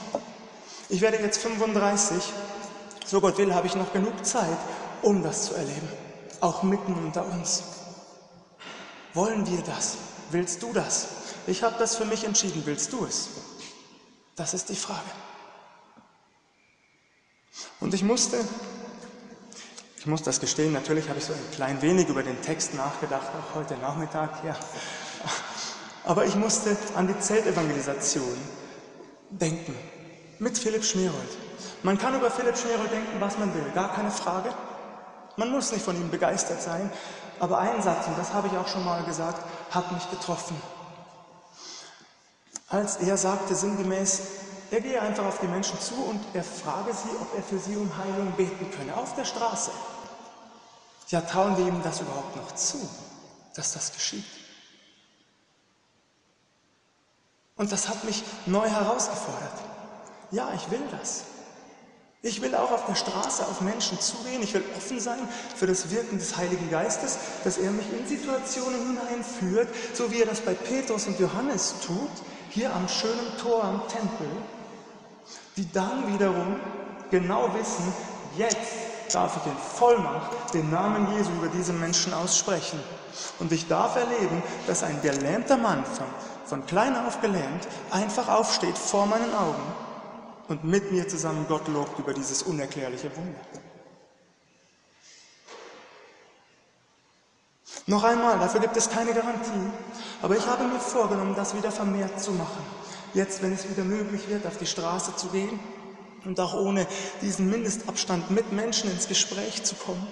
Ich 0.88 1.00
werde 1.00 1.18
jetzt 1.18 1.40
35. 1.40 2.22
So 3.06 3.20
Gott 3.20 3.38
will, 3.38 3.54
habe 3.54 3.66
ich 3.66 3.74
noch 3.74 3.92
genug 3.92 4.24
Zeit, 4.24 4.58
um 5.02 5.22
das 5.22 5.46
zu 5.46 5.54
erleben. 5.54 5.88
Auch 6.40 6.62
mitten 6.62 6.94
unter 6.94 7.24
uns. 7.26 7.62
Wollen 9.14 9.46
wir 9.46 9.62
das? 9.62 9.96
Willst 10.30 10.62
du 10.62 10.72
das? 10.72 11.08
Ich 11.46 11.62
habe 11.62 11.76
das 11.78 11.96
für 11.96 12.04
mich 12.04 12.24
entschieden. 12.24 12.62
Willst 12.64 12.92
du 12.92 13.04
es? 13.04 13.28
Das 14.36 14.54
ist 14.54 14.68
die 14.68 14.76
Frage. 14.76 15.00
Und 17.80 17.92
ich 17.94 18.02
musste, 18.02 18.38
ich 19.98 20.06
muss 20.06 20.22
das 20.22 20.40
gestehen, 20.40 20.72
natürlich 20.72 21.08
habe 21.08 21.18
ich 21.18 21.24
so 21.24 21.32
ein 21.32 21.50
klein 21.54 21.82
wenig 21.82 22.08
über 22.08 22.22
den 22.22 22.40
Text 22.40 22.74
nachgedacht, 22.74 23.26
auch 23.26 23.56
heute 23.56 23.76
Nachmittag, 23.76 24.42
ja. 24.44 24.56
Aber 26.04 26.24
ich 26.24 26.34
musste 26.34 26.76
an 26.96 27.08
die 27.08 27.18
Zeltevangelisation 27.18 28.36
denken 29.38 29.74
mit 30.38 30.58
Philipp 30.58 30.84
Schmerold. 30.84 31.38
Man 31.82 31.98
kann 31.98 32.14
über 32.14 32.30
Philipp 32.30 32.56
Schmerold 32.56 32.90
denken, 32.90 33.20
was 33.20 33.38
man 33.38 33.54
will, 33.54 33.70
gar 33.74 33.94
keine 33.94 34.10
Frage. 34.10 34.52
Man 35.36 35.50
muss 35.50 35.72
nicht 35.72 35.84
von 35.84 35.96
ihm 35.96 36.10
begeistert 36.10 36.60
sein, 36.60 36.90
aber 37.40 37.58
ein 37.58 37.82
Satz, 37.82 38.06
und 38.06 38.18
das 38.18 38.32
habe 38.32 38.48
ich 38.48 38.56
auch 38.56 38.68
schon 38.68 38.84
mal 38.84 39.02
gesagt, 39.04 39.42
hat 39.70 39.90
mich 39.92 40.10
getroffen. 40.10 40.60
Als 42.68 42.96
er 42.96 43.16
sagte 43.16 43.54
sinngemäß, 43.54 44.20
er 44.70 44.80
gehe 44.80 45.00
einfach 45.00 45.26
auf 45.26 45.38
die 45.40 45.46
Menschen 45.46 45.78
zu 45.80 45.94
und 45.94 46.20
er 46.34 46.44
frage 46.44 46.92
sie, 46.94 47.10
ob 47.20 47.36
er 47.36 47.42
für 47.42 47.58
sie 47.58 47.76
um 47.76 47.90
Heilung 47.96 48.32
beten 48.32 48.70
könne, 48.70 48.96
auf 48.96 49.14
der 49.14 49.24
Straße. 49.24 49.70
Ja, 51.08 51.20
trauen 51.20 51.56
wir 51.58 51.66
ihm 51.66 51.82
das 51.82 52.00
überhaupt 52.00 52.36
noch 52.36 52.54
zu, 52.54 52.78
dass 53.54 53.74
das 53.74 53.92
geschieht? 53.92 54.24
Und 57.56 57.70
das 57.70 57.88
hat 57.88 58.04
mich 58.04 58.22
neu 58.46 58.68
herausgefordert. 58.68 59.52
Ja, 60.30 60.52
ich 60.54 60.70
will 60.70 60.82
das. 60.90 61.24
Ich 62.24 62.40
will 62.40 62.54
auch 62.54 62.70
auf 62.70 62.86
der 62.86 62.94
Straße 62.94 63.44
auf 63.44 63.60
Menschen 63.62 63.98
zugehen. 64.00 64.42
Ich 64.42 64.54
will 64.54 64.62
offen 64.76 65.00
sein 65.00 65.18
für 65.56 65.66
das 65.66 65.90
Wirken 65.90 66.18
des 66.18 66.36
Heiligen 66.36 66.70
Geistes, 66.70 67.18
dass 67.42 67.58
er 67.58 67.72
mich 67.72 67.86
in 67.92 68.06
Situationen 68.06 68.96
hineinführt, 68.96 69.68
so 69.92 70.10
wie 70.12 70.20
er 70.20 70.26
das 70.26 70.40
bei 70.40 70.54
Petrus 70.54 71.08
und 71.08 71.18
Johannes 71.18 71.74
tut, 71.84 72.10
hier 72.50 72.72
am 72.72 72.88
schönen 72.88 73.36
Tor 73.40 73.64
am 73.64 73.82
Tempel, 73.88 74.28
die 75.56 75.70
dann 75.72 76.12
wiederum 76.12 76.60
genau 77.10 77.52
wissen, 77.54 77.92
jetzt 78.38 78.81
darf 79.14 79.36
ich 79.36 79.50
in 79.50 79.58
Vollmacht 79.58 80.54
den 80.54 80.70
Namen 80.70 81.16
Jesu 81.16 81.30
über 81.32 81.48
diese 81.48 81.72
Menschen 81.72 82.12
aussprechen. 82.14 82.80
Und 83.38 83.52
ich 83.52 83.68
darf 83.68 83.96
erleben, 83.96 84.42
dass 84.66 84.82
ein 84.82 85.00
gelähmter 85.02 85.56
Mann 85.56 85.84
von, 85.84 86.06
von 86.44 86.66
klein 86.66 86.96
auf 86.96 87.20
gelähmt 87.20 87.68
einfach 87.90 88.28
aufsteht 88.28 88.76
vor 88.76 89.06
meinen 89.06 89.34
Augen 89.34 89.62
und 90.48 90.64
mit 90.64 90.90
mir 90.92 91.06
zusammen 91.08 91.46
Gott 91.48 91.68
lobt 91.68 91.98
über 91.98 92.12
dieses 92.14 92.42
unerklärliche 92.42 93.14
Wunder. 93.16 93.40
Noch 97.86 98.04
einmal, 98.04 98.38
dafür 98.38 98.60
gibt 98.60 98.76
es 98.76 98.88
keine 98.88 99.12
Garantie, 99.12 99.70
aber 100.22 100.36
ich 100.36 100.46
habe 100.46 100.64
mir 100.64 100.78
vorgenommen, 100.78 101.34
das 101.34 101.54
wieder 101.54 101.72
vermehrt 101.72 102.20
zu 102.20 102.30
machen. 102.32 102.64
Jetzt, 103.12 103.42
wenn 103.42 103.52
es 103.52 103.68
wieder 103.68 103.82
möglich 103.82 104.28
wird, 104.28 104.46
auf 104.46 104.56
die 104.56 104.66
Straße 104.66 105.16
zu 105.16 105.26
gehen 105.28 105.58
und 106.24 106.38
auch 106.40 106.54
ohne 106.54 106.86
diesen 107.20 107.50
Mindestabstand 107.50 108.30
mit 108.30 108.52
Menschen 108.52 108.90
ins 108.90 109.08
Gespräch 109.08 109.62
zu 109.64 109.74
kommen 109.74 110.06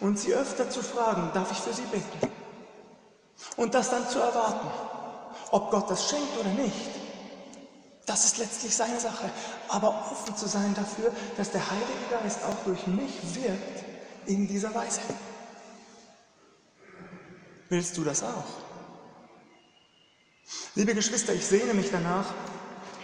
und 0.00 0.18
sie 0.18 0.34
öfter 0.34 0.68
zu 0.70 0.82
fragen, 0.82 1.30
darf 1.34 1.52
ich 1.52 1.58
für 1.58 1.72
sie 1.72 1.82
beten? 1.82 2.32
Und 3.56 3.74
das 3.74 3.90
dann 3.90 4.08
zu 4.08 4.18
erwarten, 4.18 4.68
ob 5.50 5.70
Gott 5.70 5.90
das 5.90 6.08
schenkt 6.08 6.36
oder 6.38 6.50
nicht. 6.50 6.90
Das 8.06 8.24
ist 8.24 8.38
letztlich 8.38 8.74
seine 8.74 9.00
Sache. 9.00 9.30
Aber 9.68 9.88
offen 10.12 10.36
zu 10.36 10.46
sein 10.46 10.74
dafür, 10.74 11.12
dass 11.36 11.50
der 11.50 11.70
Heilige 11.70 11.92
Geist 12.10 12.38
auch 12.44 12.64
durch 12.64 12.86
mich 12.86 13.12
wirkt 13.34 13.84
in 14.26 14.46
dieser 14.46 14.74
Weise. 14.74 15.00
Willst 17.68 17.96
du 17.96 18.04
das 18.04 18.22
auch? 18.22 18.44
Liebe 20.76 20.94
Geschwister, 20.94 21.34
ich 21.34 21.44
sehne 21.44 21.74
mich 21.74 21.90
danach, 21.90 22.26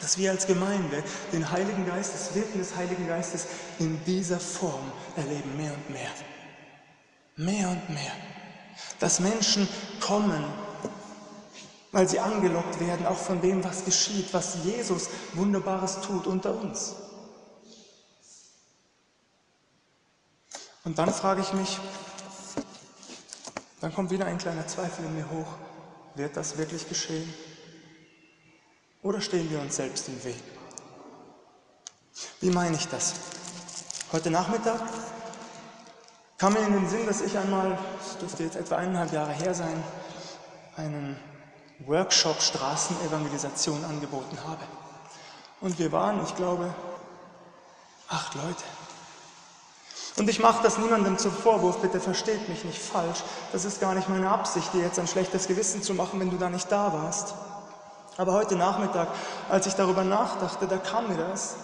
dass 0.02 0.18
wir 0.18 0.30
als 0.30 0.46
Gemeinde 0.46 1.02
den 1.32 1.50
Heiligen 1.50 1.86
Geist, 1.86 2.12
das 2.12 2.34
Wirken 2.34 2.58
des 2.58 2.76
Heiligen 2.76 3.06
Geistes 3.08 3.46
in 3.78 4.04
dieser 4.04 4.40
Form 4.40 4.92
erleben, 5.16 5.56
mehr 5.56 5.72
und 5.72 5.90
mehr. 5.90 6.10
Mehr 7.36 7.68
und 7.70 7.88
mehr. 7.88 8.12
Dass 8.98 9.20
Menschen 9.20 9.66
kommen 10.00 10.44
weil 11.92 12.08
sie 12.08 12.18
angelockt 12.18 12.80
werden, 12.80 13.06
auch 13.06 13.18
von 13.18 13.40
dem, 13.40 13.62
was 13.62 13.84
geschieht, 13.84 14.32
was 14.32 14.64
Jesus 14.64 15.10
Wunderbares 15.34 16.00
tut 16.00 16.26
unter 16.26 16.54
uns. 16.54 16.96
Und 20.84 20.98
dann 20.98 21.12
frage 21.12 21.42
ich 21.42 21.52
mich, 21.52 21.78
dann 23.80 23.94
kommt 23.94 24.10
wieder 24.10 24.26
ein 24.26 24.38
kleiner 24.38 24.66
Zweifel 24.66 25.04
in 25.04 25.16
mir 25.16 25.30
hoch, 25.30 25.46
wird 26.14 26.36
das 26.36 26.56
wirklich 26.56 26.88
geschehen? 26.88 27.32
Oder 29.02 29.20
stehen 29.20 29.50
wir 29.50 29.60
uns 29.60 29.76
selbst 29.76 30.08
im 30.08 30.22
Weg? 30.22 30.40
Wie 32.40 32.50
meine 32.50 32.76
ich 32.76 32.86
das? 32.86 33.14
Heute 34.12 34.30
Nachmittag 34.30 34.80
kam 36.38 36.52
mir 36.52 36.60
in 36.60 36.72
den 36.72 36.88
Sinn, 36.88 37.06
dass 37.06 37.20
ich 37.20 37.36
einmal, 37.36 37.76
das 37.98 38.18
dürfte 38.18 38.44
jetzt 38.44 38.56
etwa 38.56 38.76
eineinhalb 38.76 39.12
Jahre 39.12 39.32
her 39.32 39.54
sein, 39.54 39.82
einen 40.76 41.16
Workshop 41.80 42.40
Straßenevangelisation 42.40 43.84
angeboten 43.84 44.38
habe. 44.46 44.62
Und 45.60 45.80
wir 45.80 45.90
waren, 45.90 46.22
ich 46.24 46.36
glaube, 46.36 46.72
acht 48.08 48.34
Leute. 48.36 48.64
Und 50.16 50.28
ich 50.28 50.38
mache 50.38 50.62
das 50.62 50.78
niemandem 50.78 51.18
zum 51.18 51.32
Vorwurf, 51.32 51.78
bitte 51.78 51.98
versteht 51.98 52.48
mich 52.48 52.64
nicht 52.64 52.80
falsch. 52.80 53.24
Das 53.50 53.64
ist 53.64 53.80
gar 53.80 53.94
nicht 53.94 54.08
meine 54.08 54.30
Absicht, 54.30 54.72
dir 54.72 54.82
jetzt 54.82 54.98
ein 55.00 55.08
schlechtes 55.08 55.48
Gewissen 55.48 55.82
zu 55.82 55.94
machen, 55.94 56.20
wenn 56.20 56.30
du 56.30 56.36
da 56.36 56.48
nicht 56.50 56.70
da 56.70 56.92
warst. 56.92 57.34
Aber 58.16 58.32
heute 58.32 58.56
Nachmittag, 58.56 59.08
als 59.48 59.66
ich 59.66 59.74
darüber 59.74 60.04
nachdachte, 60.04 60.66
da 60.66 60.76
kam 60.76 61.08
mir 61.08 61.16
das. 61.16 61.54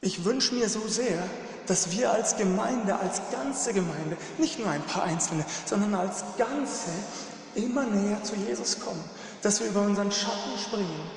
Ich 0.00 0.24
wünsche 0.24 0.54
mir 0.54 0.68
so 0.68 0.86
sehr, 0.86 1.22
dass 1.66 1.90
wir 1.90 2.12
als 2.12 2.36
Gemeinde, 2.36 2.98
als 2.98 3.20
ganze 3.32 3.74
Gemeinde, 3.74 4.16
nicht 4.38 4.58
nur 4.58 4.70
ein 4.70 4.82
paar 4.82 5.02
Einzelne, 5.02 5.44
sondern 5.66 5.94
als 5.94 6.22
Ganze 6.36 6.90
immer 7.54 7.82
näher 7.82 8.22
zu 8.22 8.36
Jesus 8.36 8.78
kommen. 8.80 9.02
Dass 9.42 9.60
wir 9.60 9.68
über 9.68 9.82
unseren 9.82 10.12
Schatten 10.12 10.58
springen 10.58 11.10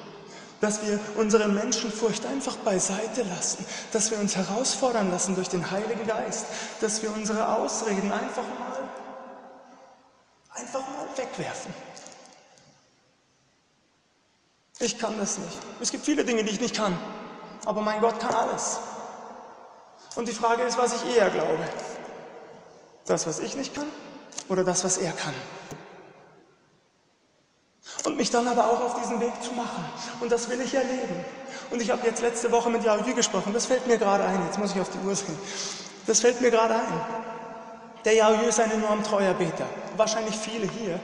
dass 0.61 0.85
wir 0.85 0.99
unsere 1.17 1.47
Menschenfurcht 1.49 2.25
einfach 2.27 2.55
beiseite 2.57 3.23
lassen, 3.23 3.65
dass 3.91 4.11
wir 4.11 4.19
uns 4.19 4.35
herausfordern 4.35 5.09
lassen 5.11 5.35
durch 5.35 5.49
den 5.49 5.69
Heiligen 5.69 6.05
Geist, 6.07 6.45
dass 6.79 7.01
wir 7.01 7.11
unsere 7.13 7.57
Ausreden 7.57 8.11
einfach 8.11 8.43
mal, 8.59 8.79
einfach 10.53 10.81
mal 10.81 11.07
wegwerfen. 11.15 11.73
Ich 14.81 14.97
kann 14.97 15.17
das 15.17 15.37
nicht. 15.37 15.57
Es 15.79 15.91
gibt 15.91 16.03
viele 16.03 16.25
Dinge, 16.25 16.43
die 16.43 16.51
ich 16.51 16.59
nicht 16.59 16.75
kann, 16.75 16.97
aber 17.65 17.81
mein 17.81 18.01
Gott 18.01 18.19
kann 18.19 18.33
alles. 18.33 18.79
Und 20.15 20.27
die 20.27 20.33
Frage 20.33 20.63
ist, 20.63 20.77
was 20.77 21.01
ich 21.01 21.15
eher 21.15 21.29
glaube. 21.29 21.63
Das, 23.05 23.25
was 23.25 23.39
ich 23.39 23.55
nicht 23.55 23.73
kann 23.73 23.87
oder 24.49 24.63
das, 24.63 24.83
was 24.83 24.97
er 24.97 25.11
kann 25.11 25.33
und 28.05 28.17
mich 28.17 28.29
dann 28.29 28.47
aber 28.47 28.65
auch 28.65 28.81
auf 28.81 29.01
diesen 29.01 29.19
Weg 29.19 29.31
zu 29.41 29.53
machen. 29.53 29.85
Und 30.19 30.31
das 30.31 30.49
will 30.49 30.59
ich 30.61 30.73
erleben. 30.73 31.23
Und 31.69 31.81
ich 31.81 31.89
habe 31.91 32.05
jetzt 32.05 32.21
letzte 32.21 32.51
Woche 32.51 32.69
mit 32.69 32.83
Yaoyu 32.83 33.15
gesprochen, 33.15 33.53
das 33.53 33.65
fällt 33.65 33.87
mir 33.87 33.97
gerade 33.97 34.23
ein, 34.23 34.43
jetzt 34.45 34.59
muss 34.59 34.71
ich 34.73 34.81
auf 34.81 34.89
die 34.89 35.07
Uhr 35.07 35.15
sehen. 35.15 35.37
Das 36.07 36.19
fällt 36.19 36.41
mir 36.41 36.51
gerade 36.51 36.75
ein. 36.75 37.01
Der 38.03 38.15
Yaoyu 38.15 38.47
ist 38.47 38.59
ein 38.59 38.71
enorm 38.71 39.03
treuer 39.03 39.33
Beter, 39.33 39.65
wahrscheinlich 39.95 40.35
viele 40.35 40.67
hier, 40.67 40.99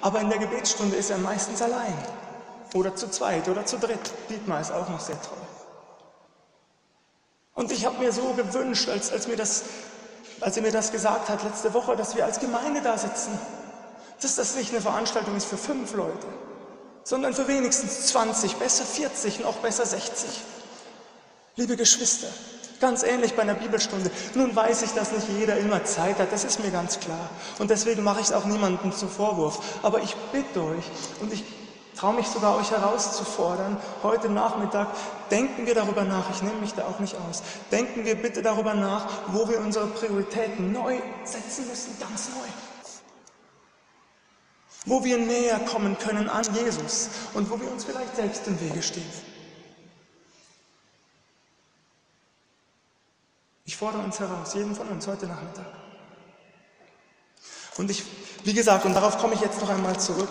aber 0.00 0.20
in 0.20 0.30
der 0.30 0.38
Gebetsstunde 0.38 0.96
ist 0.96 1.10
er 1.10 1.18
meistens 1.18 1.60
allein. 1.60 1.94
Oder 2.74 2.94
zu 2.94 3.10
zweit 3.10 3.48
oder 3.48 3.64
zu 3.64 3.78
dritt. 3.78 4.12
Dietmar 4.28 4.60
ist 4.60 4.72
auch 4.72 4.88
noch 4.88 5.00
sehr 5.00 5.20
treu. 5.22 5.36
Und 7.54 7.72
ich 7.72 7.86
habe 7.86 7.98
mir 7.98 8.12
so 8.12 8.34
gewünscht, 8.34 8.88
als, 8.88 9.12
als, 9.12 9.28
mir 9.28 9.36
das, 9.36 9.64
als 10.40 10.56
er 10.56 10.62
mir 10.62 10.72
das 10.72 10.92
gesagt 10.92 11.28
hat 11.28 11.42
letzte 11.42 11.72
Woche, 11.72 11.96
dass 11.96 12.14
wir 12.14 12.24
als 12.24 12.38
Gemeinde 12.38 12.82
da 12.82 12.98
sitzen 12.98 13.38
dass 14.20 14.36
das 14.36 14.56
nicht 14.56 14.70
eine 14.70 14.80
Veranstaltung 14.80 15.36
ist 15.36 15.46
für 15.46 15.58
fünf 15.58 15.94
Leute, 15.94 16.26
sondern 17.04 17.34
für 17.34 17.48
wenigstens 17.48 18.06
20, 18.08 18.56
besser 18.56 18.84
40, 18.84 19.40
noch 19.40 19.56
besser 19.56 19.84
60. 19.84 20.28
Liebe 21.56 21.76
Geschwister, 21.76 22.28
ganz 22.80 23.02
ähnlich 23.02 23.34
bei 23.34 23.42
einer 23.42 23.54
Bibelstunde. 23.54 24.10
Nun 24.34 24.54
weiß 24.54 24.82
ich, 24.82 24.92
dass 24.92 25.12
nicht 25.12 25.28
jeder 25.38 25.56
immer 25.58 25.84
Zeit 25.84 26.18
hat, 26.18 26.32
das 26.32 26.44
ist 26.44 26.62
mir 26.62 26.70
ganz 26.70 27.00
klar. 27.00 27.30
Und 27.58 27.70
deswegen 27.70 28.02
mache 28.02 28.20
ich 28.20 28.26
es 28.26 28.32
auch 28.32 28.44
niemandem 28.44 28.92
zum 28.92 29.08
Vorwurf. 29.08 29.60
Aber 29.82 30.00
ich 30.00 30.14
bitte 30.32 30.62
euch 30.62 30.84
und 31.20 31.32
ich 31.32 31.44
traue 31.96 32.14
mich 32.14 32.28
sogar 32.28 32.56
euch 32.56 32.70
herauszufordern, 32.70 33.76
heute 34.02 34.28
Nachmittag, 34.28 34.88
denken 35.30 35.66
wir 35.66 35.74
darüber 35.74 36.04
nach, 36.04 36.30
ich 36.30 36.42
nehme 36.42 36.60
mich 36.60 36.74
da 36.74 36.84
auch 36.84 36.98
nicht 36.98 37.16
aus, 37.28 37.42
denken 37.72 38.04
wir 38.04 38.14
bitte 38.14 38.42
darüber 38.42 38.74
nach, 38.74 39.06
wo 39.28 39.48
wir 39.48 39.58
unsere 39.60 39.86
Prioritäten 39.86 40.72
neu 40.72 40.98
setzen 41.24 41.66
müssen, 41.68 41.98
ganz 41.98 42.28
neu 42.28 42.48
wo 44.86 45.02
wir 45.02 45.18
näher 45.18 45.58
kommen 45.58 45.98
können 45.98 46.28
an 46.28 46.44
Jesus 46.54 47.10
und 47.34 47.50
wo 47.50 47.60
wir 47.60 47.70
uns 47.70 47.84
vielleicht 47.84 48.14
selbst 48.16 48.46
im 48.46 48.58
Wege 48.60 48.82
stehen. 48.82 49.10
Ich 53.64 53.76
fordere 53.76 54.02
uns 54.02 54.18
heraus, 54.20 54.54
jeden 54.54 54.74
von 54.76 54.86
uns 54.88 55.06
heute 55.08 55.26
Nachmittag. 55.26 55.66
Und 57.76 57.90
ich, 57.90 58.04
wie 58.44 58.54
gesagt, 58.54 58.84
und 58.84 58.94
darauf 58.94 59.18
komme 59.18 59.34
ich 59.34 59.40
jetzt 59.40 59.60
noch 59.60 59.68
einmal 59.68 59.98
zurück. 59.98 60.28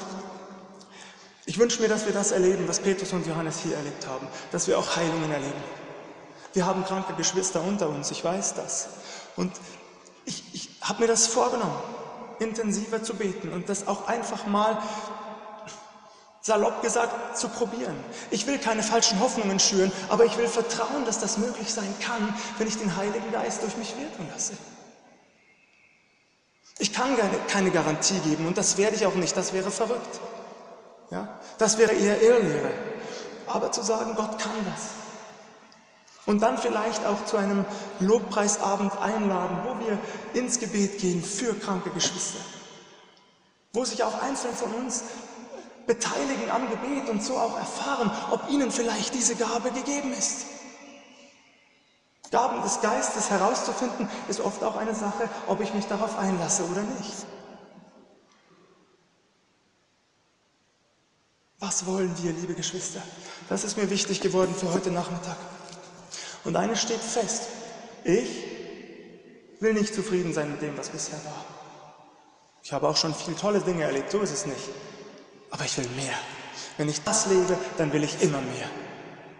Ich 1.45 1.59
wünsche 1.59 1.81
mir, 1.81 1.87
dass 1.87 2.05
wir 2.05 2.13
das 2.13 2.31
erleben, 2.31 2.67
was 2.67 2.79
Petrus 2.79 3.13
und 3.13 3.27
Johannes 3.27 3.59
hier 3.59 3.75
erlebt 3.75 4.07
haben, 4.07 4.27
dass 4.51 4.67
wir 4.67 4.79
auch 4.79 4.95
Heilungen 4.95 5.31
erleben. 5.31 5.63
Wir 6.53 6.65
haben 6.65 6.83
kranke 6.85 7.13
Geschwister 7.13 7.61
unter 7.61 7.89
uns, 7.89 8.09
ich 8.11 8.23
weiß 8.23 8.55
das. 8.55 8.87
Und 9.35 9.51
ich, 10.25 10.43
ich 10.53 10.69
habe 10.81 11.01
mir 11.01 11.07
das 11.07 11.27
vorgenommen 11.27 11.79
intensiver 12.39 13.01
zu 13.01 13.15
beten 13.15 13.51
und 13.51 13.69
das 13.69 13.87
auch 13.87 14.07
einfach 14.07 14.45
mal 14.47 14.77
salopp 16.41 16.81
gesagt 16.81 17.37
zu 17.37 17.49
probieren. 17.49 17.95
Ich 18.29 18.45
will 18.45 18.59
keine 18.59 18.83
falschen 18.83 19.19
Hoffnungen 19.19 19.59
schüren, 19.59 19.91
aber 20.09 20.25
ich 20.25 20.37
will 20.37 20.47
vertrauen, 20.47 21.05
dass 21.05 21.19
das 21.19 21.37
möglich 21.37 21.73
sein 21.73 21.93
kann, 22.01 22.33
wenn 22.57 22.67
ich 22.67 22.77
den 22.77 22.95
Heiligen 22.95 23.31
Geist 23.31 23.63
durch 23.63 23.77
mich 23.77 23.95
wirken 23.97 24.27
lasse. 24.31 24.53
Ich 26.77 26.93
kann 26.93 27.15
keine 27.47 27.71
Garantie 27.71 28.19
geben 28.19 28.47
und 28.47 28.57
das 28.57 28.77
werde 28.77 28.95
ich 28.95 29.05
auch 29.05 29.15
nicht, 29.15 29.35
das 29.35 29.53
wäre 29.53 29.71
verrückt. 29.71 30.19
Ja? 31.11 31.39
Das 31.57 31.77
wäre 31.77 31.93
eher 31.93 32.21
Irrlehre. 32.21 32.71
Aber 33.47 33.71
zu 33.71 33.83
sagen, 33.83 34.15
Gott 34.15 34.39
kann 34.39 34.51
das, 34.65 35.05
und 36.25 36.41
dann 36.41 36.57
vielleicht 36.57 37.05
auch 37.05 37.23
zu 37.25 37.37
einem 37.37 37.65
Lobpreisabend 37.99 38.97
einladen, 38.99 39.59
wo 39.63 39.85
wir 39.85 39.99
ins 40.33 40.59
Gebet 40.59 40.97
gehen 40.99 41.23
für 41.23 41.53
kranke 41.53 41.91
Geschwister. 41.91 42.39
Wo 43.73 43.85
sich 43.85 44.03
auch 44.03 44.21
Einzelne 44.21 44.53
von 44.53 44.73
uns 44.73 45.03
beteiligen 45.85 46.49
am 46.49 46.67
Gebet 46.69 47.09
und 47.09 47.23
so 47.23 47.37
auch 47.37 47.57
erfahren, 47.57 48.09
ob 48.31 48.49
ihnen 48.49 48.71
vielleicht 48.71 49.13
diese 49.13 49.35
Gabe 49.35 49.69
gegeben 49.71 50.13
ist. 50.13 50.47
Gaben 52.31 52.63
des 52.63 52.81
Geistes 52.81 53.29
herauszufinden, 53.29 54.09
ist 54.27 54.41
oft 54.41 54.63
auch 54.63 54.77
eine 54.77 54.95
Sache, 54.95 55.29
ob 55.45 55.61
ich 55.61 55.75
mich 55.75 55.85
darauf 55.85 56.17
einlasse 56.17 56.63
oder 56.65 56.81
nicht. 56.81 57.13
Was 61.65 61.83
wollen 61.87 62.13
wir, 62.21 62.31
liebe 62.31 62.53
Geschwister? 62.53 63.01
Das 63.49 63.63
ist 63.63 63.75
mir 63.75 63.89
wichtig 63.89 64.21
geworden 64.21 64.53
für 64.53 64.71
heute 64.71 64.91
Nachmittag. 64.91 65.35
Und 66.43 66.55
eines 66.55 66.79
steht 66.79 66.99
fest, 66.99 67.47
ich 68.03 68.29
will 69.59 69.73
nicht 69.73 69.95
zufrieden 69.95 70.31
sein 70.31 70.51
mit 70.51 70.61
dem, 70.61 70.77
was 70.77 70.89
bisher 70.89 71.17
war. 71.25 71.43
Ich 72.61 72.71
habe 72.71 72.87
auch 72.87 72.95
schon 72.95 73.15
viele 73.15 73.35
tolle 73.35 73.61
Dinge 73.61 73.81
erlebt, 73.81 74.11
so 74.11 74.19
ist 74.19 74.31
es 74.31 74.45
nicht. 74.45 74.69
Aber 75.49 75.65
ich 75.65 75.75
will 75.79 75.87
mehr. 75.95 76.13
Wenn 76.77 76.87
ich 76.87 77.01
das 77.01 77.25
lebe, 77.25 77.57
dann 77.79 77.91
will 77.91 78.03
ich 78.03 78.21
immer 78.21 78.41
mehr. 78.41 78.69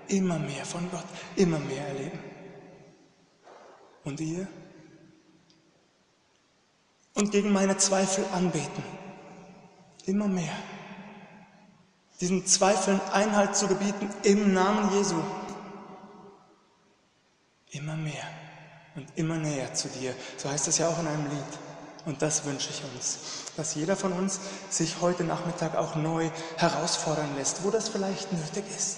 Immer 0.07 0.39
mehr 0.39 0.65
von 0.65 0.89
Gott, 0.89 1.05
immer 1.35 1.59
mehr 1.59 1.87
erleben. 1.89 2.19
Und 4.03 4.19
ihr? 4.19 4.47
Und 7.13 7.31
gegen 7.31 7.53
meine 7.53 7.77
Zweifel 7.77 8.25
anbeten. 8.33 8.83
Immer 10.07 10.27
mehr. 10.27 10.57
Diesen 12.21 12.45
Zweifeln 12.45 13.01
Einhalt 13.11 13.55
zu 13.55 13.67
gebieten 13.67 14.09
im 14.23 14.53
Namen 14.53 14.91
Jesu 14.93 15.15
immer 17.71 17.95
mehr 17.97 18.23
und 18.95 19.07
immer 19.15 19.35
näher 19.35 19.73
zu 19.73 19.89
dir. 19.89 20.15
So 20.37 20.49
heißt 20.49 20.67
es 20.67 20.77
ja 20.77 20.87
auch 20.87 20.99
in 20.99 21.07
einem 21.07 21.29
Lied. 21.29 21.59
Und 22.05 22.21
das 22.21 22.45
wünsche 22.45 22.69
ich 22.69 22.83
uns, 22.93 23.17
dass 23.57 23.75
jeder 23.75 23.95
von 23.95 24.13
uns 24.13 24.39
sich 24.69 25.01
heute 25.01 25.23
Nachmittag 25.23 25.75
auch 25.75 25.95
neu 25.95 26.29
herausfordern 26.55 27.35
lässt, 27.35 27.63
wo 27.63 27.71
das 27.71 27.89
vielleicht 27.89 28.31
nötig 28.31 28.63
ist. 28.75 28.97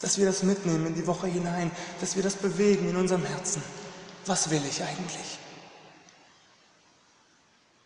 Dass 0.00 0.18
wir 0.18 0.26
das 0.26 0.42
mitnehmen 0.42 0.86
in 0.88 0.94
die 0.94 1.06
Woche 1.06 1.28
hinein, 1.28 1.70
dass 2.00 2.16
wir 2.16 2.22
das 2.22 2.34
bewegen 2.34 2.90
in 2.90 2.96
unserem 2.96 3.24
Herzen. 3.24 3.62
Was 4.26 4.50
will 4.50 4.62
ich 4.68 4.82
eigentlich? 4.82 5.38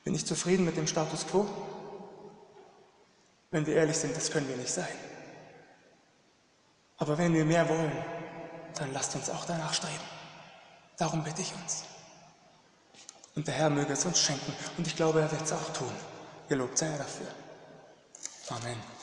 Bin 0.03 0.15
ich 0.15 0.25
zufrieden 0.25 0.65
mit 0.65 0.77
dem 0.77 0.87
Status 0.87 1.27
quo? 1.27 1.47
Wenn 3.51 3.67
wir 3.67 3.77
ehrlich 3.77 3.97
sind, 3.97 4.17
das 4.17 4.31
können 4.31 4.49
wir 4.49 4.57
nicht 4.57 4.73
sein. 4.73 4.87
Aber 6.99 7.17
wenn 7.17 7.33
wir 7.33 7.45
mehr 7.45 7.69
wollen, 7.69 7.93
dann 8.75 8.93
lasst 8.93 9.15
uns 9.15 9.31
auch 9.31 9.45
danach 9.47 9.73
streben. 9.73 10.05
Darum 10.97 11.23
bitte 11.23 11.43
ich 11.43 11.55
uns. 11.55 11.85
Und 13.35 13.47
der 13.47 13.55
Herr 13.55 13.71
möge 13.71 13.93
es 13.93 14.05
uns 14.05 14.21
schenken. 14.21 14.53
Und 14.77 14.87
ich 14.87 14.97
glaube, 14.97 15.21
er 15.21 15.31
wird 15.31 15.43
es 15.43 15.53
auch 15.53 15.73
tun. 15.73 15.93
Gelobt 16.49 16.77
sei 16.77 16.87
er 16.89 16.99
dafür. 16.99 17.29
Amen. 18.51 18.98